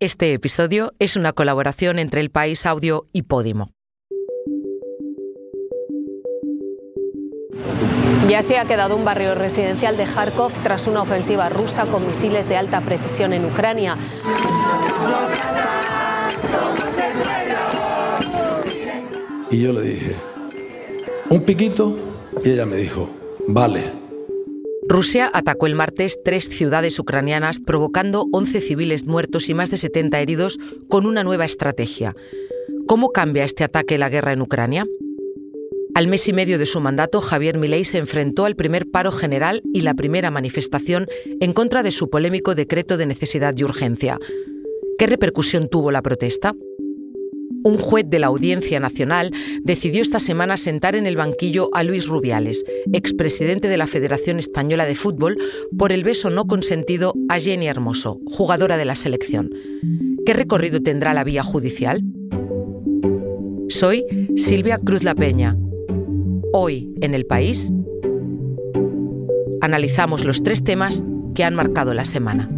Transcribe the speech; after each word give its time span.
Este 0.00 0.32
episodio 0.32 0.92
es 0.98 1.14
una 1.14 1.32
colaboración 1.32 2.00
entre 2.00 2.20
El 2.20 2.28
País 2.30 2.66
Audio 2.66 3.06
y 3.12 3.22
Podimo. 3.22 3.70
Ya 8.28 8.42
se 8.42 8.58
ha 8.58 8.64
quedado 8.64 8.96
un 8.96 9.04
barrio 9.04 9.36
residencial 9.36 9.96
de 9.96 10.04
Kharkov 10.04 10.52
tras 10.64 10.88
una 10.88 11.02
ofensiva 11.02 11.48
rusa 11.48 11.86
con 11.86 12.04
misiles 12.08 12.48
de 12.48 12.56
alta 12.56 12.80
precisión 12.80 13.32
en 13.32 13.44
Ucrania. 13.44 13.96
Y 19.52 19.60
yo 19.60 19.72
le 19.72 19.82
dije, 19.82 20.16
un 21.30 21.40
piquito, 21.44 21.96
y 22.44 22.50
ella 22.50 22.66
me 22.66 22.78
dijo, 22.78 23.08
vale. 23.46 24.03
Rusia 24.86 25.30
atacó 25.32 25.66
el 25.66 25.74
martes 25.74 26.18
tres 26.22 26.48
ciudades 26.48 26.98
ucranianas, 26.98 27.60
provocando 27.60 28.26
11 28.32 28.60
civiles 28.60 29.06
muertos 29.06 29.48
y 29.48 29.54
más 29.54 29.70
de 29.70 29.78
70 29.78 30.20
heridos, 30.20 30.58
con 30.88 31.06
una 31.06 31.24
nueva 31.24 31.46
estrategia. 31.46 32.14
¿Cómo 32.86 33.10
cambia 33.10 33.44
este 33.44 33.64
ataque 33.64 33.96
la 33.96 34.10
guerra 34.10 34.32
en 34.32 34.42
Ucrania? 34.42 34.86
Al 35.94 36.08
mes 36.08 36.28
y 36.28 36.32
medio 36.32 36.58
de 36.58 36.66
su 36.66 36.80
mandato, 36.80 37.20
Javier 37.20 37.56
Milei 37.56 37.84
se 37.84 37.98
enfrentó 37.98 38.44
al 38.44 38.56
primer 38.56 38.90
paro 38.90 39.10
general 39.10 39.62
y 39.72 39.80
la 39.82 39.94
primera 39.94 40.30
manifestación 40.30 41.06
en 41.40 41.52
contra 41.52 41.82
de 41.82 41.90
su 41.90 42.10
polémico 42.10 42.54
decreto 42.54 42.96
de 42.96 43.06
necesidad 43.06 43.54
y 43.56 43.64
urgencia. 43.64 44.18
¿Qué 44.98 45.06
repercusión 45.06 45.68
tuvo 45.68 45.92
la 45.92 46.02
protesta? 46.02 46.54
Un 47.64 47.78
juez 47.78 48.04
de 48.06 48.18
la 48.18 48.26
Audiencia 48.26 48.78
Nacional 48.78 49.32
decidió 49.62 50.02
esta 50.02 50.20
semana 50.20 50.58
sentar 50.58 50.94
en 50.96 51.06
el 51.06 51.16
banquillo 51.16 51.70
a 51.72 51.82
Luis 51.82 52.06
Rubiales, 52.06 52.62
expresidente 52.92 53.68
de 53.68 53.78
la 53.78 53.86
Federación 53.86 54.38
Española 54.38 54.84
de 54.84 54.94
Fútbol, 54.94 55.38
por 55.78 55.90
el 55.90 56.04
beso 56.04 56.28
no 56.28 56.46
consentido 56.46 57.14
a 57.30 57.40
Jenny 57.40 57.66
Hermoso, 57.66 58.20
jugadora 58.26 58.76
de 58.76 58.84
la 58.84 58.94
selección. 58.94 59.50
¿Qué 60.26 60.34
recorrido 60.34 60.82
tendrá 60.82 61.14
la 61.14 61.24
vía 61.24 61.42
judicial? 61.42 62.02
Soy 63.70 64.04
Silvia 64.36 64.76
Cruz 64.76 65.02
La 65.02 65.14
Peña. 65.14 65.56
Hoy, 66.52 66.92
en 67.00 67.14
el 67.14 67.24
país, 67.24 67.72
analizamos 69.62 70.26
los 70.26 70.42
tres 70.42 70.62
temas 70.62 71.02
que 71.34 71.44
han 71.44 71.54
marcado 71.54 71.94
la 71.94 72.04
semana. 72.04 72.50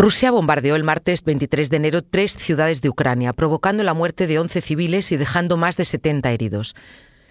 Rusia 0.00 0.30
bombardeó 0.30 0.76
el 0.76 0.82
martes 0.82 1.24
23 1.24 1.68
de 1.68 1.76
enero 1.76 2.00
tres 2.00 2.32
ciudades 2.32 2.80
de 2.80 2.88
Ucrania, 2.88 3.34
provocando 3.34 3.82
la 3.82 3.92
muerte 3.92 4.26
de 4.26 4.38
11 4.38 4.62
civiles 4.62 5.12
y 5.12 5.18
dejando 5.18 5.58
más 5.58 5.76
de 5.76 5.84
70 5.84 6.32
heridos. 6.32 6.74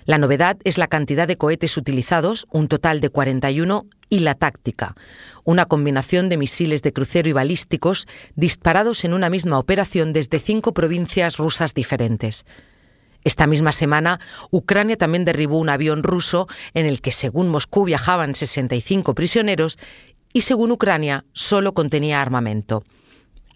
La 0.05 0.19
novedad 0.19 0.55
es 0.63 0.77
la 0.77 0.85
cantidad 0.85 1.27
de 1.27 1.35
cohetes 1.35 1.77
utilizados, 1.77 2.45
un 2.51 2.67
total 2.67 3.01
de 3.01 3.09
41, 3.09 3.87
y 4.11 4.19
la 4.19 4.35
táctica, 4.35 4.95
una 5.43 5.65
combinación 5.65 6.29
de 6.29 6.37
misiles 6.37 6.83
de 6.83 6.93
crucero 6.93 7.27
y 7.27 7.33
balísticos 7.33 8.05
disparados 8.35 9.03
en 9.03 9.13
una 9.13 9.31
misma 9.31 9.57
operación 9.57 10.13
desde 10.13 10.39
cinco 10.39 10.71
provincias 10.75 11.37
rusas 11.37 11.73
diferentes. 11.73 12.45
Esta 13.23 13.47
misma 13.47 13.71
semana, 13.71 14.19
Ucrania 14.51 14.95
también 14.95 15.25
derribó 15.25 15.57
un 15.57 15.69
avión 15.69 16.03
ruso 16.03 16.47
en 16.75 16.85
el 16.85 17.01
que, 17.01 17.11
según 17.11 17.49
Moscú, 17.49 17.83
viajaban 17.83 18.35
65 18.35 19.15
prisioneros 19.15 19.79
y 20.33 20.41
según 20.41 20.71
Ucrania 20.71 21.25
solo 21.33 21.73
contenía 21.73 22.21
armamento. 22.21 22.83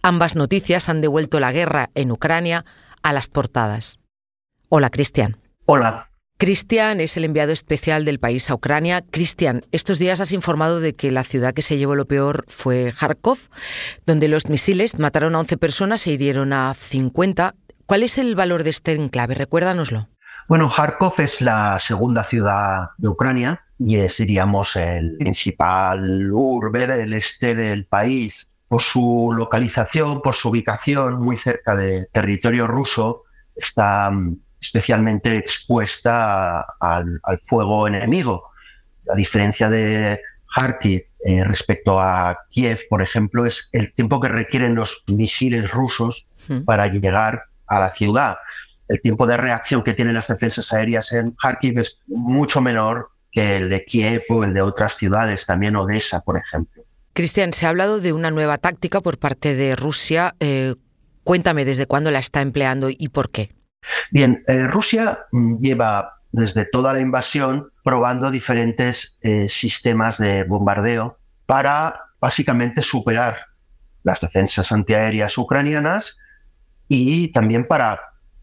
Ambas 0.02 0.35
noticias 0.35 0.89
han 0.89 1.02
devuelto 1.02 1.39
la 1.39 1.52
guerra 1.52 1.89
en 1.95 2.11
Ucrania 2.11 2.66
a 3.03 3.13
las 3.13 3.29
portadas. 3.29 3.99
Hola, 4.69 4.89
Cristian. 4.89 5.38
Hola. 5.66 6.09
Cristian 6.38 6.99
es 6.99 7.16
el 7.16 7.23
enviado 7.23 7.53
especial 7.53 8.03
del 8.03 8.19
país 8.19 8.49
a 8.49 8.55
Ucrania. 8.55 9.03
Cristian, 9.09 9.61
estos 9.72 10.00
días 10.00 10.19
has 10.19 10.34
informado 10.34 10.79
de 10.79 10.94
que 10.94 11.11
la 11.11 11.23
ciudad 11.23 11.53
que 11.53 11.61
se 11.61 11.78
llevó 11.78 11.95
lo 11.95 12.06
peor 12.06 12.44
fue 12.47 12.91
Kharkov, 12.91 13.38
donde 14.05 14.28
los 14.28 14.50
misiles 14.50 15.00
mataron 15.00 15.35
a 15.35 15.40
11 15.40 15.57
personas 15.57 16.05
e 16.05 16.11
hirieron 16.11 16.51
a 16.51 16.73
50. 16.73 17.55
¿Cuál 17.85 18.03
es 18.03 18.17
el 18.17 18.35
valor 18.35 18.63
de 18.63 18.72
este 18.72 18.94
enclave? 18.94 19.35
Recuérdanoslo. 19.35 20.09
Bueno, 20.50 20.69
Kharkov 20.69 21.13
es 21.19 21.40
la 21.40 21.78
segunda 21.79 22.23
ciudad 22.23 22.90
de 22.97 23.07
Ucrania 23.07 23.63
y 23.85 23.97
es, 23.97 24.17
diríamos, 24.17 24.77
el 24.77 25.17
principal 25.17 26.31
urbe 26.31 26.88
del 26.88 27.13
este 27.13 27.53
del 27.53 27.85
país. 27.85 28.47
Por 28.69 28.81
su 28.81 29.31
localización, 29.35 30.21
por 30.21 30.33
su 30.33 30.49
ubicación 30.49 31.21
muy 31.21 31.35
cerca 31.35 31.75
del 31.75 32.07
territorio 32.11 32.66
ruso, 32.66 33.23
está 33.55 34.09
mm, 34.09 34.38
especialmente 34.59 35.35
expuesta 35.35 36.61
al, 36.79 37.19
fuego 37.43 37.88
enemigo. 37.88 38.51
La 39.03 39.16
diferencia 39.16 39.67
de 39.69 40.19
Kharkiv 40.55 41.03
eh, 41.25 41.43
respecto 41.43 41.99
a 41.99 42.39
Kiev, 42.49 42.88
por 42.89 43.01
ejemplo, 43.01 43.45
es 43.45 43.67
el 43.73 43.93
tiempo 43.93 44.22
que 44.22 44.29
requieren 44.29 44.75
los 44.75 45.03
misiles 45.07 45.69
rusos 45.69 46.25
para 46.66 46.88
llegar 46.88 47.43
a 47.67 47.79
la 47.79 47.89
ciudad. 47.89 48.38
El 48.88 49.01
tiempo 49.01 49.25
de 49.25 49.38
reacción 49.38 49.83
que 49.83 49.93
tienen 49.93 50.13
las 50.13 50.27
defensas 50.27 50.72
aéreas 50.72 51.11
en 51.11 51.31
Kharkiv 51.31 51.79
es 51.79 51.99
mucho 52.07 52.61
menor 52.61 53.12
que 53.33 53.57
el 53.57 53.69
de 53.69 53.83
Kiev 53.83 54.23
o 54.29 54.44
el 54.44 54.53
de 54.53 54.61
otras 54.61 54.95
ciudades, 54.95 55.45
también 55.45 55.75
Odessa, 55.75 56.21
por 56.21 56.38
ejemplo. 56.38 56.83
Cristian, 57.13 57.51
se 57.51 57.66
ha 57.66 57.69
hablado 57.69 57.99
de 57.99 58.13
una 58.13 58.31
nueva 58.31 58.57
táctica 58.57 59.01
por 59.01 59.17
parte 59.17 59.55
de 59.55 59.75
Rusia. 59.75 60.35
Eh, 60.39 60.75
cuéntame 61.23 61.66
desde 61.66 61.88
cuándo 61.88 62.11
la 62.11 62.19
está 62.19 62.41
empleando 62.41 62.89
y 62.89 63.09
por 63.09 63.31
qué. 63.31 63.51
Bien, 64.11 64.41
eh, 64.47 64.67
Rusia 64.67 65.19
mm, 65.31 65.57
lleva 65.57 66.22
desde 66.31 66.66
toda 66.66 66.93
la 66.93 66.99
invasión 66.99 67.72
probando 67.83 68.31
diferentes 68.31 69.19
eh, 69.22 69.47
sistemas 69.47 70.17
de 70.17 70.43
bombardeo 70.43 71.17
para 71.45 71.99
básicamente 72.19 72.81
superar 72.81 73.38
las 74.03 74.19
defensas 74.22 74.72
antiaéreas 74.72 75.38
ucranianas 75.38 76.16
y 76.88 77.31
también 77.31 77.67
para 77.67 77.99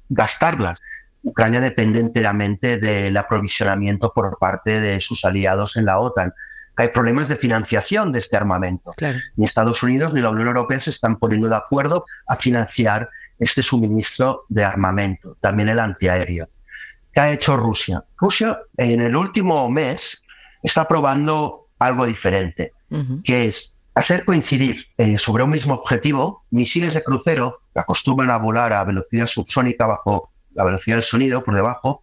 gastarlas. 0.09 0.81
Ucrania 1.23 1.61
depende 1.61 2.01
enteramente 2.01 2.79
del 2.79 3.17
aprovisionamiento 3.17 4.13
por 4.13 4.39
parte 4.39 4.81
de 4.81 5.01
sus 5.01 5.25
aliados 5.25 5.77
en 5.77 5.85
la 5.85 5.99
OTAN. 5.99 6.33
Hay 6.77 6.89
problemas 6.89 7.29
de 7.29 7.37
financiación 7.37 8.11
de 8.11 8.21
este 8.21 8.37
armamento. 8.37 8.95
Ni 9.37 9.45
Estados 9.45 9.83
Unidos 9.83 10.13
ni 10.13 10.21
la 10.21 10.31
Unión 10.31 10.49
Europea 10.49 10.81
se 10.81 10.91
están 10.91 11.17
poniendo 11.17 11.49
de 11.49 11.57
acuerdo 11.57 12.05
a 12.27 12.37
financiar 12.37 13.11
este 13.39 13.63
suministro 13.63 14.45
de 14.49 14.65
armamento, 14.65 15.37
también 15.41 15.69
el 15.69 15.79
antiaéreo. 15.79 16.49
¿Qué 17.13 17.21
ha 17.21 17.33
hecho 17.33 17.57
Rusia? 17.57 18.05
Rusia 18.17 18.59
en 18.77 19.01
el 19.01 19.17
último 19.17 19.69
mes 19.69 20.23
está 20.63 20.87
probando 20.87 21.69
algo 21.79 22.07
diferente, 22.07 22.73
que 23.25 23.47
es 23.47 23.75
hacer 23.95 24.25
coincidir 24.25 24.87
eh, 24.97 25.17
sobre 25.17 25.43
un 25.43 25.51
mismo 25.51 25.75
objetivo 25.75 26.45
misiles 26.51 26.95
de 26.95 27.03
crucero 27.03 27.63
que 27.73 27.81
acostumbran 27.81 28.31
a 28.31 28.37
volar 28.37 28.73
a 28.73 28.85
velocidad 28.85 29.27
subsónica 29.27 29.87
bajo 29.87 30.31
la 30.55 30.65
velocidad 30.65 30.97
del 30.97 31.03
sonido 31.03 31.43
por 31.45 31.55
debajo, 31.55 32.03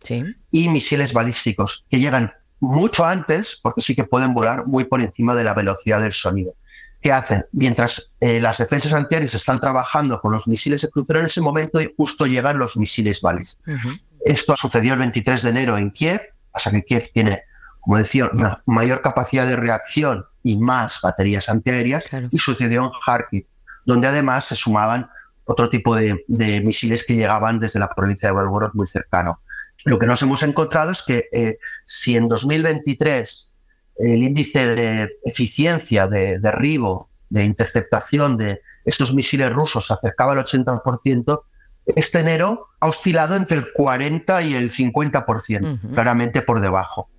y 0.52 0.70
misiles 0.70 1.14
balísticos 1.14 1.86
que 1.90 2.00
llegan 2.00 2.34
mucho 2.60 3.06
antes, 3.06 3.60
porque 3.62 3.82
sí 3.82 3.96
que 3.96 4.04
pueden 4.04 4.34
volar 4.34 4.66
muy 4.66 4.86
por 4.86 5.02
encima 5.02 5.36
de 5.36 5.44
la 5.44 5.54
velocidad 5.54 6.02
del 6.02 6.12
sonido. 6.12 6.54
¿Qué 7.02 7.12
hacen? 7.12 7.46
Mientras 7.52 8.12
eh, 8.20 8.40
las 8.40 8.58
defensas 8.58 8.94
antiaéreas 8.94 9.34
están 9.36 9.60
trabajando 9.60 10.20
con 10.20 10.32
los 10.32 10.48
misiles 10.48 10.82
de 10.82 10.90
crucero, 10.90 11.20
en 11.20 11.26
ese 11.26 11.42
momento 11.42 11.80
justo 11.96 12.26
llegan 12.26 12.58
los 12.58 12.76
misiles 12.76 13.22
balísticos. 13.22 14.04
Esto 14.26 14.56
sucedió 14.56 14.94
el 14.94 15.00
23 15.00 15.44
de 15.44 15.50
enero 15.50 15.78
en 15.78 15.92
Kiev, 15.92 16.22
hasta 16.54 16.72
que 16.72 16.84
Kiev 16.84 17.12
tiene, 17.14 17.44
como 17.80 17.98
decía, 17.98 18.30
una 18.34 18.62
mayor 18.66 19.02
capacidad 19.02 19.46
de 19.46 19.56
reacción 19.56 20.26
y 20.42 20.58
más 20.58 21.00
baterías 21.02 21.50
antiaéreas, 21.50 22.04
y 22.32 22.38
sucedió 22.40 22.86
en 22.86 22.90
Kharkiv, 23.06 23.46
donde 23.86 24.08
además 24.08 24.46
se 24.46 24.56
sumaban 24.56 25.10
otro 25.48 25.70
tipo 25.70 25.96
de, 25.96 26.24
misiles 26.28 27.04
que 27.04 27.16
llegaban 27.16 27.58
desde 27.58 27.80
la 27.80 27.90
provincia 27.90 28.30
de 28.30 28.36
Belgorod 28.36 28.74
muy 28.74 28.88
cercano. 28.88 29.42
Lo 29.86 29.98
que 29.98 30.06
nos 30.06 30.22
hemos 30.22 30.44
encontrado 30.44 30.92
es 30.92 31.02
que 31.02 31.30
eh, 31.32 31.58
si 31.84 32.18
en 32.18 32.28
2023 32.28 33.52
el 34.00 34.24
índice 34.24 34.68
de 34.68 35.10
eficiencia 35.24 36.08
de 36.08 36.40
derribo, 36.40 37.10
de 37.30 37.46
interceptación 37.46 38.38
de 38.38 38.62
estos 38.86 39.14
misiles 39.14 39.52
rusos 39.52 39.88
se 39.88 39.94
acercaba 39.94 40.34
al 40.34 40.40
80%, 40.40 41.42
este 41.86 42.20
enero 42.20 42.68
ha 42.80 42.88
oscilado 42.88 43.36
entre 43.36 43.58
el 43.58 43.72
40 43.72 44.42
y 44.42 44.54
el 44.54 44.70
50%, 44.70 45.94
claramente 45.94 46.42
por 46.42 46.60
debajo. 46.60 47.10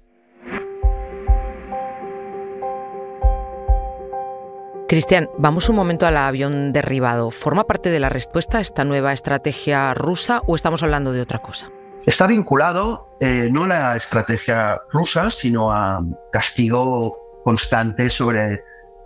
Cristian, 4.88 5.28
vamos 5.36 5.68
un 5.68 5.76
momento 5.76 6.06
al 6.06 6.16
avión 6.16 6.72
derribado. 6.72 7.30
¿Forma 7.30 7.64
parte 7.64 7.90
de 7.90 8.00
la 8.00 8.08
respuesta 8.08 8.56
a 8.56 8.60
esta 8.62 8.84
nueva 8.84 9.12
estrategia 9.12 9.92
rusa 9.92 10.40
o 10.46 10.56
estamos 10.56 10.82
hablando 10.82 11.12
de 11.12 11.20
otra 11.20 11.40
cosa? 11.40 11.70
Está 12.06 12.26
vinculado 12.26 13.06
eh, 13.20 13.50
no 13.52 13.64
a 13.64 13.68
la 13.68 13.96
estrategia 13.96 14.80
rusa, 14.90 15.28
sino 15.28 15.70
a 15.70 16.02
castigo 16.32 17.18
constante 17.44 18.08
sobre 18.08 18.64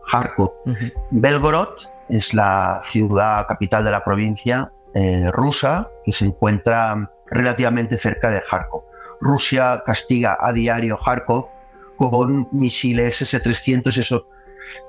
Kharkov. 0.09 0.53
Belgorod 1.11 1.75
es 2.09 2.33
la 2.33 2.79
ciudad 2.85 3.49
capital 3.49 3.83
de 3.83 3.91
la 3.91 4.05
provincia 4.05 4.71
eh, 4.95 5.33
rusa 5.33 5.89
que 6.05 6.13
se 6.13 6.27
encuentra 6.27 7.11
relativamente 7.27 7.97
cerca 7.97 8.31
de 8.31 8.41
Kharkov. 8.49 8.85
Rusia 9.21 9.83
castiga 9.85 10.39
a 10.41 10.53
diario 10.53 10.97
Kharkov 10.97 11.49
con 11.97 12.49
misiles 12.53 13.21
S-300. 13.21 13.97
Eso, 13.97 14.29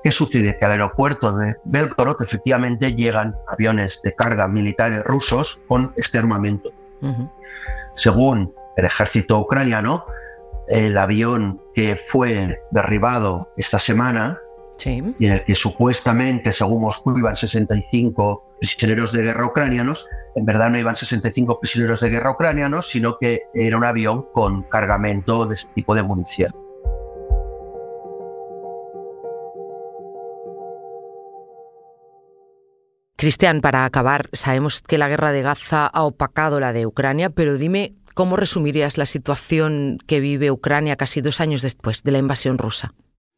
¿Qué 0.02 0.10
sucede? 0.10 0.56
Que 0.58 0.64
al 0.64 0.72
aeropuerto 0.72 1.36
de 1.36 1.56
Belgorod 1.64 2.20
efectivamente 2.22 2.94
llegan 2.94 3.34
aviones 3.48 4.00
de 4.02 4.14
carga 4.14 4.48
militares 4.48 5.02
rusos 5.04 5.58
con 5.68 5.92
este 5.96 6.18
armamento. 6.18 6.70
Según 7.92 8.54
el 8.76 8.84
ejército 8.86 9.38
ucraniano, 9.38 10.04
el 10.68 10.96
avión 10.96 11.60
que 11.74 11.96
fue 11.96 12.58
derribado 12.70 13.48
esta 13.56 13.78
semana 13.78 14.38
y 14.84 15.26
en 15.26 15.32
el 15.32 15.44
que 15.44 15.54
supuestamente, 15.54 16.50
según 16.50 16.82
Moscú, 16.82 17.16
iban 17.16 17.34
65 17.34 18.56
prisioneros 18.58 19.12
de 19.12 19.22
guerra 19.22 19.46
ucranianos, 19.46 20.06
en 20.34 20.44
verdad 20.44 20.70
no 20.70 20.78
iban 20.78 20.96
65 20.96 21.60
prisioneros 21.60 22.00
de 22.00 22.08
guerra 22.08 22.32
ucranianos, 22.32 22.88
sino 22.88 23.16
que 23.18 23.42
era 23.54 23.76
un 23.76 23.84
avión 23.84 24.26
con 24.32 24.62
cargamento 24.64 25.46
de 25.46 25.54
ese 25.54 25.68
tipo 25.74 25.94
de 25.94 26.02
munición. 26.02 26.52
Cristian, 33.24 33.62
para 33.62 33.86
acabar, 33.86 34.28
sabemos 34.34 34.82
que 34.82 34.98
la 34.98 35.08
guerra 35.08 35.32
de 35.32 35.40
Gaza 35.40 35.86
ha 35.86 36.02
opacado 36.02 36.60
la 36.60 36.74
de 36.74 36.84
Ucrania, 36.84 37.30
pero 37.30 37.56
dime 37.56 37.94
cómo 38.12 38.36
resumirías 38.36 38.98
la 38.98 39.06
situación 39.06 39.96
que 40.06 40.20
vive 40.20 40.50
Ucrania 40.50 40.96
casi 40.96 41.22
dos 41.22 41.40
años 41.40 41.62
después 41.62 42.02
de 42.02 42.12
la 42.12 42.18
invasión 42.18 42.58
rusa. 42.58 42.92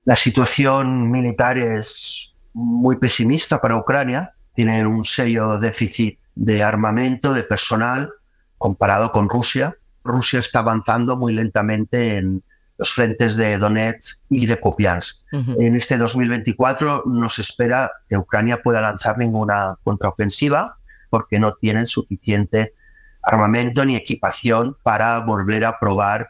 La 0.05 0.17
situación 0.17 1.09
militar 1.09 1.57
es 1.57 2.33
muy 2.53 2.97
pesimista 2.97 3.61
para 3.61 3.77
Ucrania. 3.77 4.33
Tienen 4.55 4.89
un 4.89 5.05
serio 5.05 5.57
déficit 5.57 6.19
de 6.35 6.65
armamento, 6.65 7.33
de 7.33 7.45
personal, 7.45 8.11
comparado 8.59 9.13
con 9.13 9.29
Rusia. 9.29 9.77
Rusia 10.03 10.41
está 10.41 10.59
avanzando 10.59 11.17
muy 11.17 11.33
lentamente 11.33 12.17
en 12.17 12.43
los 12.79 12.91
frentes 12.91 13.37
de 13.37 13.59
Donetsk 13.59 14.19
y 14.31 14.47
de 14.47 14.61
Kupiansk. 14.61 15.23
En 15.33 15.77
este 15.77 15.97
2024 15.97 17.05
no 17.07 17.29
se 17.29 17.43
espera 17.43 17.91
que 18.09 18.17
Ucrania 18.17 18.63
pueda 18.63 18.81
lanzar 18.81 19.19
ninguna 19.19 19.77
contraofensiva 19.85 20.79
porque 21.11 21.39
no 21.39 21.55
tienen 21.55 21.87
suficiente 21.87 22.75
armamento 23.23 23.85
ni 23.85 23.97
equipación 23.97 24.77
para 24.83 25.19
volver 25.21 25.65
a 25.65 25.79
probar 25.79 26.29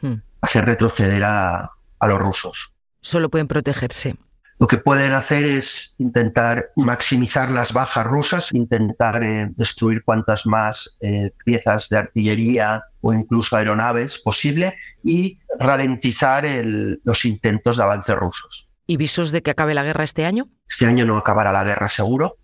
hmm. 0.00 0.14
hacer 0.40 0.64
retroceder 0.66 1.22
a, 1.24 1.70
los 2.00 2.18
rusos. 2.18 2.72
Solo 3.00 3.30
pueden 3.30 3.46
protegerse. 3.46 4.16
Lo 4.58 4.66
que 4.66 4.78
pueden 4.78 5.12
hacer 5.12 5.44
es 5.44 5.94
intentar 5.98 6.70
maximizar 6.76 7.50
las 7.50 7.72
bajas 7.72 8.04
rusas, 8.04 8.52
intentar 8.52 9.22
eh, 9.22 9.48
destruir 9.56 10.02
cuantas 10.04 10.44
más 10.44 10.96
eh, 11.00 11.30
piezas 11.44 11.88
de 11.88 11.98
artillería 11.98 12.82
o 13.02 13.12
incluso 13.12 13.54
aeronaves 13.56 14.18
posible 14.18 14.74
y 15.04 15.38
ralentizar 15.58 16.44
los 17.04 17.24
intentos 17.26 17.76
de 17.76 17.82
avance 17.82 18.14
rusos. 18.14 18.68
¿Y 18.86 18.96
visos 18.96 19.30
de 19.30 19.42
que 19.42 19.50
acabe 19.50 19.74
la 19.74 19.84
guerra 19.84 20.04
este 20.04 20.24
año? 20.24 20.48
Este 20.66 20.86
año 20.86 21.04
no 21.04 21.16
acabará 21.16 21.52
la 21.52 21.64
guerra 21.64 21.88
seguro. 21.88 22.38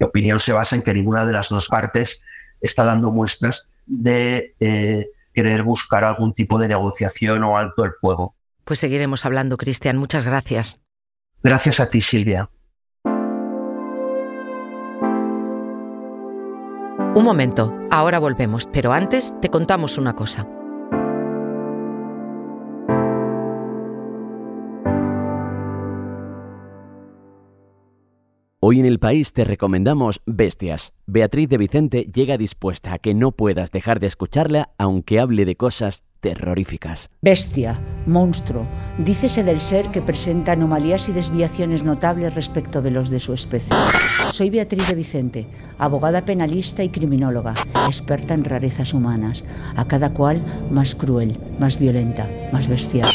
Mi 0.00 0.06
opinión 0.06 0.38
se 0.38 0.52
basa 0.52 0.74
en 0.74 0.82
que 0.82 0.94
ninguna 0.94 1.24
de 1.24 1.32
las 1.32 1.48
dos 1.48 1.68
partes 1.68 2.20
está 2.60 2.84
dando 2.84 3.10
muestras 3.10 3.68
de 3.86 4.54
eh, 4.60 5.06
querer 5.32 5.62
buscar 5.62 6.04
algún 6.04 6.34
tipo 6.34 6.58
de 6.58 6.68
negociación 6.68 7.44
o 7.44 7.56
alto 7.56 7.84
el 7.84 7.92
fuego. 8.00 8.34
Pues 8.64 8.80
seguiremos 8.80 9.24
hablando, 9.24 9.56
Cristian. 9.56 9.96
Muchas 9.96 10.24
gracias. 10.26 10.80
Gracias 11.42 11.80
a 11.80 11.88
ti, 11.88 12.00
Silvia. 12.00 12.50
Un 17.14 17.24
momento, 17.24 17.74
ahora 17.90 18.18
volvemos, 18.18 18.68
pero 18.72 18.92
antes 18.92 19.34
te 19.40 19.48
contamos 19.48 19.98
una 19.98 20.14
cosa. 20.14 20.46
Hoy 28.70 28.80
en 28.80 28.84
el 28.84 28.98
país 28.98 29.32
te 29.32 29.44
recomendamos 29.44 30.20
Bestias. 30.26 30.92
Beatriz 31.06 31.48
de 31.48 31.56
Vicente 31.56 32.06
llega 32.14 32.36
dispuesta 32.36 32.92
a 32.92 32.98
que 32.98 33.14
no 33.14 33.32
puedas 33.32 33.70
dejar 33.70 33.98
de 33.98 34.08
escucharla 34.08 34.74
aunque 34.76 35.20
hable 35.20 35.46
de 35.46 35.56
cosas 35.56 36.04
terroríficas. 36.20 37.08
Bestia, 37.22 37.80
monstruo, 38.04 38.68
dícese 38.98 39.42
del 39.42 39.62
ser 39.62 39.90
que 39.90 40.02
presenta 40.02 40.52
anomalías 40.52 41.08
y 41.08 41.12
desviaciones 41.12 41.82
notables 41.82 42.34
respecto 42.34 42.82
de 42.82 42.90
los 42.90 43.08
de 43.08 43.20
su 43.20 43.32
especie. 43.32 43.74
Soy 44.34 44.50
Beatriz 44.50 44.86
de 44.86 44.96
Vicente, 44.96 45.46
abogada 45.78 46.26
penalista 46.26 46.84
y 46.84 46.90
criminóloga, 46.90 47.54
experta 47.86 48.34
en 48.34 48.44
rarezas 48.44 48.92
humanas, 48.92 49.46
a 49.76 49.88
cada 49.88 50.12
cual 50.12 50.44
más 50.70 50.94
cruel, 50.94 51.38
más 51.58 51.78
violenta, 51.78 52.28
más 52.52 52.68
bestial. 52.68 53.08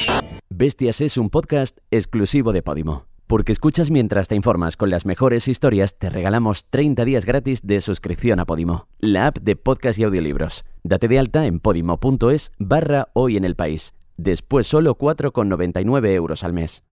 Bestias 0.49 0.99
es 0.99 1.15
un 1.15 1.29
podcast 1.29 1.77
exclusivo 1.91 2.53
de 2.53 2.63
Podimo. 2.63 3.12
Porque 3.33 3.51
escuchas 3.51 3.89
mientras 3.89 4.27
te 4.27 4.35
informas 4.35 4.77
con 4.77 4.91
las 4.91 5.07
mejores 5.07 5.47
historias, 5.47 5.97
te 5.97 6.11
regalamos 6.11 6.67
30 6.69 7.03
días 7.03 7.25
gratis 7.25 7.65
de 7.65 7.81
suscripción 7.81 8.39
a 8.39 8.45
Podimo, 8.45 8.85
la 8.99 9.25
app 9.25 9.39
de 9.39 9.55
podcast 9.55 9.97
y 9.97 10.03
audiolibros. 10.03 10.63
Date 10.83 11.07
de 11.07 11.17
alta 11.17 11.47
en 11.47 11.59
podimo.es 11.59 12.51
barra 12.59 13.07
hoy 13.13 13.35
en 13.35 13.43
el 13.43 13.55
país. 13.55 13.95
Después 14.17 14.67
solo 14.67 14.99
4,99 14.99 16.09
euros 16.09 16.43
al 16.43 16.53
mes. 16.53 16.83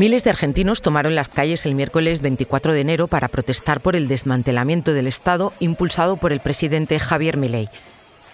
Miles 0.00 0.24
de 0.24 0.30
argentinos 0.30 0.80
tomaron 0.80 1.14
las 1.14 1.28
calles 1.28 1.66
el 1.66 1.74
miércoles 1.74 2.22
24 2.22 2.72
de 2.72 2.80
enero 2.80 3.06
para 3.06 3.28
protestar 3.28 3.82
por 3.82 3.96
el 3.96 4.08
desmantelamiento 4.08 4.94
del 4.94 5.06
Estado 5.06 5.52
impulsado 5.60 6.16
por 6.16 6.32
el 6.32 6.40
presidente 6.40 6.98
Javier 6.98 7.36
Milei. 7.36 7.68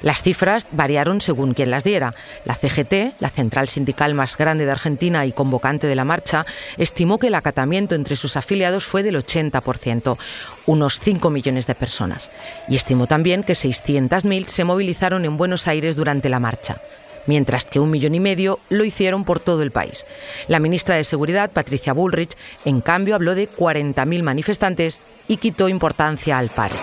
Las 0.01 0.23
cifras 0.23 0.69
variaron 0.71 1.21
según 1.21 1.55
quien 1.55 1.73
las 1.73 1.83
diera. 1.83 2.15
La 2.45 2.55
CGT, 2.55 3.19
la 3.19 3.31
central 3.31 3.67
sindical 3.67 4.15
más 4.15 4.37
grande 4.37 4.65
de 4.65 4.71
Argentina 4.71 5.27
y 5.27 5.33
convocante 5.33 5.89
de 5.89 5.97
la 5.97 6.05
marcha, 6.05 6.47
estimó 6.77 7.19
que 7.19 7.27
el 7.27 7.35
acatamiento 7.35 7.97
entre 7.97 8.15
sus 8.15 8.37
afiliados 8.37 8.85
fue 8.85 9.03
del 9.03 9.17
80%, 9.17 10.19
unos 10.67 11.01
5 11.01 11.31
millones 11.31 11.67
de 11.67 11.75
personas. 11.75 12.31
Y 12.69 12.77
estimó 12.77 13.09
también 13.09 13.43
que 13.43 13.55
600.000 13.55 14.45
se 14.45 14.63
movilizaron 14.63 15.25
en 15.25 15.37
Buenos 15.37 15.67
Aires 15.67 15.97
durante 15.97 16.29
la 16.29 16.39
marcha 16.39 16.81
mientras 17.27 17.65
que 17.65 17.81
un 17.81 17.91
millón 17.91 18.15
y 18.15 18.21
medio 18.21 18.59
lo 18.69 18.85
hicieron 18.85 19.25
por 19.25 19.41
todo 19.41 19.63
el 19.63 19.71
país. 19.71 20.07
La 20.49 20.61
ministra 20.61 20.97
de 20.97 21.05
Seguridad, 21.05 21.51
Patricia 21.53 21.93
Bullrich, 21.93 22.37
en 22.65 22.81
cambio 22.81 23.15
habló 23.15 23.35
de 23.35 23.49
40.000 23.49 24.23
manifestantes 24.23 25.05
y 25.29 25.37
quitó 25.37 25.69
importancia 25.69 26.39
al 26.39 26.49
paro. 26.49 26.77